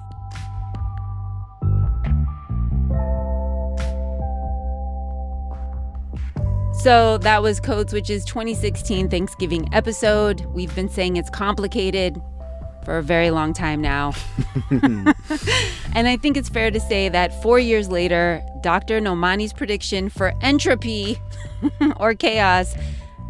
So 6.84 7.16
that 7.18 7.42
was 7.42 7.60
Code 7.60 7.88
Switch's 7.88 8.26
2016 8.26 9.08
Thanksgiving 9.08 9.72
episode. 9.72 10.44
We've 10.52 10.74
been 10.74 10.90
saying 10.90 11.16
it's 11.16 11.30
complicated 11.30 12.20
for 12.84 12.98
a 12.98 13.02
very 13.02 13.30
long 13.30 13.54
time 13.54 13.80
now. 13.80 14.12
and 14.70 16.06
I 16.06 16.18
think 16.20 16.36
it's 16.36 16.50
fair 16.50 16.70
to 16.70 16.78
say 16.78 17.08
that 17.08 17.42
four 17.42 17.58
years 17.58 17.88
later, 17.88 18.42
Dr. 18.64 18.98
Nomani's 18.98 19.52
prediction 19.52 20.08
for 20.08 20.32
entropy 20.40 21.20
or 21.98 22.14
chaos 22.14 22.74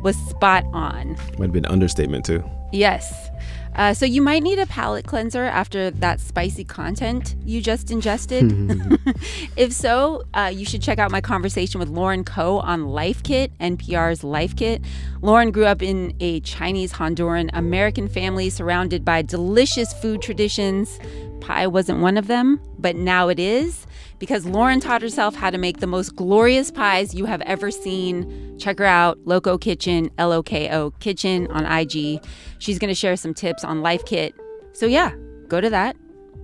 was 0.00 0.14
spot 0.28 0.64
on. 0.72 1.16
Might 1.38 1.46
have 1.46 1.52
been 1.52 1.64
an 1.64 1.72
understatement 1.72 2.24
too. 2.24 2.44
Yes. 2.72 3.30
Uh, 3.74 3.92
so 3.92 4.06
you 4.06 4.22
might 4.22 4.44
need 4.44 4.60
a 4.60 4.66
palate 4.66 5.04
cleanser 5.04 5.42
after 5.42 5.90
that 5.90 6.20
spicy 6.20 6.62
content 6.62 7.34
you 7.44 7.60
just 7.60 7.90
ingested. 7.90 8.44
if 9.56 9.72
so, 9.72 10.22
uh, 10.34 10.52
you 10.54 10.64
should 10.64 10.80
check 10.80 11.00
out 11.00 11.10
my 11.10 11.20
conversation 11.20 11.80
with 11.80 11.88
Lauren 11.88 12.22
Ko 12.22 12.60
on 12.60 12.86
Life 12.86 13.20
Kit, 13.24 13.50
NPR's 13.58 14.22
Life 14.22 14.54
Kit. 14.54 14.82
Lauren 15.20 15.50
grew 15.50 15.66
up 15.66 15.82
in 15.82 16.14
a 16.20 16.38
Chinese 16.40 16.92
Honduran 16.92 17.50
American 17.54 18.06
family 18.06 18.50
surrounded 18.50 19.04
by 19.04 19.20
delicious 19.20 19.92
food 19.94 20.22
traditions. 20.22 21.00
Pie 21.44 21.66
wasn't 21.66 22.00
one 22.00 22.16
of 22.16 22.26
them, 22.26 22.58
but 22.78 22.96
now 22.96 23.28
it 23.28 23.38
is 23.38 23.86
because 24.18 24.46
Lauren 24.46 24.80
taught 24.80 25.02
herself 25.02 25.34
how 25.34 25.50
to 25.50 25.58
make 25.58 25.80
the 25.80 25.86
most 25.86 26.16
glorious 26.16 26.70
pies 26.70 27.14
you 27.14 27.26
have 27.26 27.42
ever 27.42 27.70
seen. 27.70 28.58
Check 28.58 28.78
her 28.78 28.86
out, 28.86 29.18
Loco 29.26 29.58
Kitchen, 29.58 30.10
L 30.16 30.32
O 30.32 30.42
K 30.42 30.74
O 30.74 30.90
Kitchen 31.00 31.46
on 31.48 31.66
IG. 31.66 32.24
She's 32.58 32.78
going 32.78 32.88
to 32.88 32.94
share 32.94 33.14
some 33.16 33.34
tips 33.34 33.62
on 33.62 33.82
Life 33.82 34.06
Kit. 34.06 34.34
So, 34.72 34.86
yeah, 34.86 35.14
go 35.48 35.60
to 35.60 35.68
that 35.68 35.96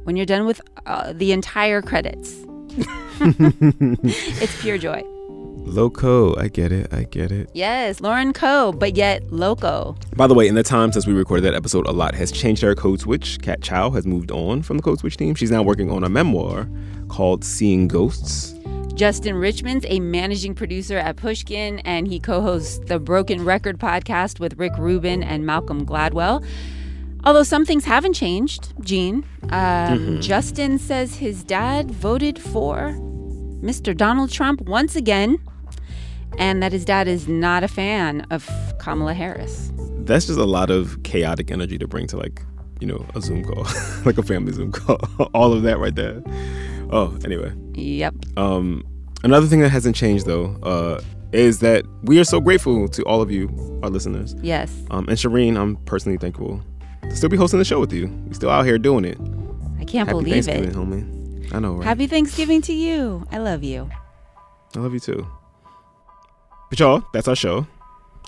when 0.05 0.17
you're 0.17 0.27
done 0.27 0.45
with 0.45 0.61
uh, 0.85 1.15
the 1.15 1.33
entire 1.33 1.81
credits. 1.81 2.37
it's 3.21 4.61
pure 4.61 4.77
joy. 4.77 5.03
Loco, 5.70 6.37
I 6.37 6.48
get 6.48 6.72
it, 6.72 6.92
I 6.92 7.04
get 7.04 7.30
it. 7.33 7.48
Yes, 7.54 8.00
Lauren 8.00 8.33
Ko, 8.33 8.72
but 8.72 8.96
yet 8.96 9.33
loco. 9.33 9.96
By 10.16 10.26
the 10.26 10.35
way, 10.35 10.48
in 10.48 10.54
the 10.54 10.62
time 10.62 10.92
since 10.92 11.06
we 11.06 11.12
recorded 11.12 11.42
that 11.44 11.54
episode, 11.54 11.87
a 11.87 11.92
lot 11.92 12.14
has 12.14 12.33
changed 12.33 12.64
our 12.64 12.74
Code 12.74 13.00
Switch. 13.00 13.40
Kat 13.40 13.62
Chow 13.62 13.90
has 13.90 14.06
moved 14.06 14.30
on 14.30 14.62
from 14.62 14.76
the 14.78 14.83
Code 14.83 14.98
Switch 14.98 15.16
team. 15.16 15.35
She's 15.35 15.50
now 15.50 15.62
working 15.62 15.90
on 15.90 16.04
a 16.04 16.09
memoir 16.09 16.68
called 17.09 17.44
Seeing 17.44 17.88
Ghosts. 17.88 18.54
Justin 18.94 19.37
Richmond's 19.37 19.87
a 19.88 20.00
managing 20.00 20.54
producer 20.54 20.98
at 20.98 21.16
Pushkin, 21.16 21.78
and 21.80 22.06
he 22.09 22.18
co 22.20 22.42
hosts 22.42 22.80
the 22.87 22.98
Broken 22.98 23.44
Record 23.44 23.78
podcast 23.78 24.40
with 24.40 24.59
Rick 24.59 24.72
Rubin 24.76 25.22
and 25.22 25.46
Malcolm 25.46 25.87
Gladwell. 25.87 26.44
Although 27.24 27.42
some 27.44 27.64
things 27.64 27.85
haven't 27.85 28.14
changed, 28.14 28.72
Gene. 28.83 29.24
Um, 29.44 29.50
Mm-hmm. 29.50 30.20
Justin 30.20 30.78
says 30.78 31.16
his 31.16 31.44
dad 31.44 31.90
voted 31.90 32.38
for 32.38 32.92
Mr. 33.62 33.94
Donald 33.96 34.30
Trump 34.30 34.62
once 34.62 34.96
again, 34.96 35.38
and 36.40 36.62
that 36.62 36.72
his 36.72 36.85
dad 36.85 37.07
is 37.07 37.29
not 37.29 37.62
a 37.62 37.68
fan 37.68 38.22
of 38.31 38.48
Kamala 38.79 39.14
Harris. 39.14 39.70
That's 40.00 40.26
just 40.26 40.38
a 40.38 40.44
lot 40.44 40.70
of 40.70 41.00
chaotic 41.05 41.50
energy 41.50 41.79
to 41.79 41.87
bring 41.87 42.07
to 42.09 42.16
like, 42.16 42.42
you 42.81 42.87
know, 42.87 43.07
a 43.14 43.20
Zoom 43.20 43.44
call, 43.44 43.64
like 44.05 44.18
a 44.18 44.22
family 44.22 44.53
Zoom 44.53 44.72
call. 44.72 44.98
All 45.35 45.53
of 45.53 45.62
that 45.62 45.79
right 45.79 45.94
there. 45.94 46.22
Oh, 46.90 47.16
anyway. 47.24 47.53
Yep. 47.74 48.14
Um, 48.37 48.83
another 49.22 49.46
thing 49.46 49.61
that 49.61 49.68
hasn't 49.68 49.94
changed 49.94 50.26
though, 50.26 50.57
uh, 50.62 51.00
is 51.33 51.61
that 51.61 51.85
we 52.03 52.18
are 52.18 52.24
so 52.24 52.40
grateful 52.40 52.88
to 52.88 53.05
all 53.05 53.22
of 53.22 53.31
you, 53.31 53.46
our 53.85 53.88
listeners. 53.90 54.35
Yes. 54.42 54.74
Um, 54.90 55.07
and 55.09 55.16
Shereen, 55.16 55.57
I'm 55.57 55.76
personally 55.85 56.18
thankful 56.18 56.61
to 57.03 57.14
still 57.14 57.29
be 57.29 57.37
hosting 57.37 57.61
the 57.61 57.64
show 57.64 57.79
with 57.79 57.92
you. 57.92 58.09
We're 58.26 58.33
still 58.33 58.50
out 58.50 58.64
here 58.64 58.79
doing 58.79 59.05
it. 59.05 59.16
I 59.79 59.85
can't 59.85 60.09
Happy 60.09 60.18
believe 60.18 60.44
Thanksgiving, 60.46 60.70
it. 60.70 60.74
homie. 60.74 61.55
I 61.55 61.61
know, 61.61 61.74
right? 61.74 61.85
Happy 61.85 62.09
Thanksgiving 62.09 62.62
to 62.62 62.72
you. 62.72 63.24
I 63.31 63.38
love 63.38 63.62
you. 63.62 63.88
I 64.74 64.81
love 64.81 64.92
you 64.92 64.98
too. 64.98 65.24
But 66.70 66.80
y'all, 66.80 67.04
that's 67.12 67.28
our 67.28 67.37
show. 67.37 67.66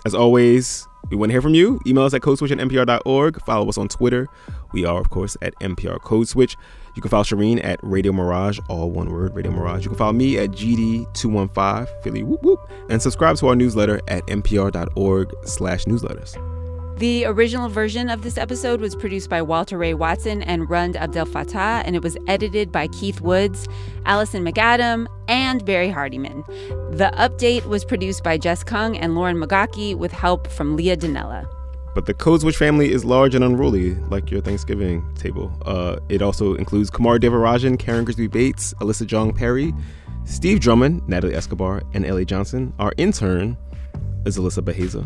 As 0.04 0.14
always, 0.14 0.86
we 1.10 1.16
want 1.16 1.30
to 1.30 1.32
hear 1.32 1.42
from 1.42 1.54
you. 1.54 1.80
Email 1.86 2.04
us 2.04 2.14
at 2.14 2.22
codeswitch 2.22 2.50
at 2.50 2.58
npr.org. 2.58 3.40
Follow 3.42 3.68
us 3.68 3.78
on 3.78 3.88
Twitter. 3.88 4.26
We 4.72 4.84
are, 4.84 5.00
of 5.00 5.10
course, 5.10 5.36
at 5.42 5.54
NPR 5.60 6.00
Code 6.00 6.28
Switch. 6.28 6.56
You 6.94 7.02
can 7.02 7.08
follow 7.08 7.22
Shereen 7.22 7.64
at 7.64 7.78
Radio 7.82 8.12
Mirage, 8.12 8.58
all 8.68 8.90
one 8.90 9.10
word, 9.10 9.34
Radio 9.34 9.52
Mirage. 9.52 9.84
You 9.84 9.90
can 9.90 9.98
follow 9.98 10.12
me 10.12 10.38
at 10.38 10.50
GD215, 10.50 12.02
Philly 12.02 12.22
whoop 12.22 12.42
whoop, 12.42 12.70
and 12.90 13.00
subscribe 13.00 13.36
to 13.36 13.48
our 13.48 13.54
newsletter 13.54 14.00
at 14.08 14.26
npr.org 14.26 15.32
slash 15.44 15.84
newsletters. 15.84 16.61
The 17.02 17.24
original 17.24 17.68
version 17.68 18.08
of 18.08 18.22
this 18.22 18.38
episode 18.38 18.80
was 18.80 18.94
produced 18.94 19.28
by 19.28 19.42
Walter 19.42 19.76
Ray 19.76 19.92
Watson 19.92 20.40
and 20.40 20.70
Rund 20.70 20.96
Abdel 20.96 21.26
Fattah, 21.26 21.82
and 21.84 21.96
it 21.96 22.02
was 22.04 22.16
edited 22.28 22.70
by 22.70 22.86
Keith 22.86 23.20
Woods, 23.20 23.66
Alison 24.06 24.44
MacAdam, 24.44 25.08
and 25.26 25.64
Barrie 25.64 25.90
Hardymon. 25.90 26.46
The 26.96 27.10
update 27.16 27.66
was 27.66 27.84
produced 27.84 28.22
by 28.22 28.38
Jess 28.38 28.62
Kung 28.62 28.96
and 28.96 29.16
Lauren 29.16 29.36
Magaki 29.36 29.96
with 29.96 30.12
help 30.12 30.46
from 30.46 30.76
Leah 30.76 30.96
Donnella. 30.96 31.44
But 31.92 32.06
the 32.06 32.14
Code 32.14 32.42
Switch 32.42 32.56
family 32.56 32.92
is 32.92 33.04
large 33.04 33.34
and 33.34 33.42
unruly, 33.42 33.96
like 34.08 34.30
your 34.30 34.40
Thanksgiving 34.40 35.04
table. 35.16 35.52
Uh, 35.66 35.96
it 36.08 36.22
also 36.22 36.54
includes 36.54 36.88
Kumari 36.88 37.18
Devarajan, 37.18 37.80
Karen 37.80 38.04
Grigsby 38.04 38.28
Bates, 38.28 38.74
Alyssa 38.74 39.04
Jeong 39.08 39.34
Perry, 39.34 39.74
Steve 40.24 40.60
Drummond, 40.60 41.02
Natalie 41.08 41.34
Escobar, 41.34 41.82
and 41.94 42.06
Ellie 42.06 42.24
Johnson. 42.24 42.72
Our 42.78 42.92
intern 42.96 43.56
is 44.24 44.38
Alyssa 44.38 44.62
Beheza. 44.62 45.04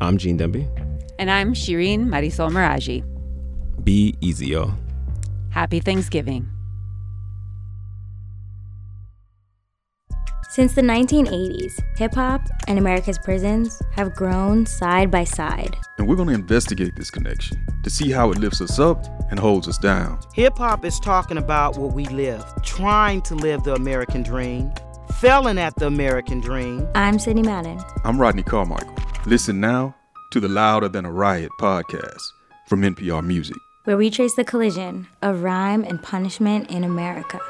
I'm 0.00 0.18
Gene 0.18 0.38
Demby. 0.38 0.85
And 1.18 1.30
I'm 1.30 1.54
Shereen 1.54 2.06
Marisol 2.06 2.50
Meraji. 2.50 3.02
Be 3.82 4.14
easy, 4.20 4.48
y'all. 4.48 4.74
Happy 5.50 5.80
Thanksgiving. 5.80 6.50
Since 10.50 10.74
the 10.74 10.82
1980s, 10.82 11.72
hip 11.98 12.14
hop 12.14 12.42
and 12.68 12.78
America's 12.78 13.18
prisons 13.18 13.80
have 13.92 14.14
grown 14.14 14.66
side 14.66 15.10
by 15.10 15.24
side. 15.24 15.76
And 15.98 16.06
we're 16.06 16.16
going 16.16 16.28
to 16.28 16.34
investigate 16.34 16.92
this 16.96 17.10
connection 17.10 17.58
to 17.82 17.90
see 17.90 18.10
how 18.10 18.30
it 18.30 18.38
lifts 18.38 18.60
us 18.60 18.78
up 18.78 19.06
and 19.30 19.38
holds 19.38 19.68
us 19.68 19.78
down. 19.78 20.20
Hip 20.34 20.56
hop 20.58 20.84
is 20.84 21.00
talking 21.00 21.38
about 21.38 21.78
what 21.78 21.94
we 21.94 22.04
live, 22.06 22.44
trying 22.62 23.22
to 23.22 23.34
live 23.34 23.64
the 23.64 23.74
American 23.74 24.22
dream, 24.22 24.70
failing 25.18 25.58
at 25.58 25.74
the 25.76 25.86
American 25.86 26.40
dream. 26.40 26.86
I'm 26.94 27.18
Sidney 27.18 27.42
Madden. 27.42 27.80
I'm 28.04 28.20
Rodney 28.20 28.42
Carmichael. 28.42 28.94
Listen 29.26 29.60
now 29.60 29.94
to 30.36 30.40
the 30.40 30.48
Louder 30.48 30.86
Than 30.86 31.06
a 31.06 31.10
Riot 31.10 31.50
podcast 31.58 32.20
from 32.68 32.82
NPR 32.82 33.24
Music. 33.24 33.56
where 33.84 33.96
we 33.96 34.10
trace 34.10 34.34
the 34.34 34.44
collision 34.44 35.06
of 35.22 35.42
rhyme 35.42 35.82
and 35.82 36.02
punishment 36.02 36.70
in 36.70 36.84
America. 36.84 37.40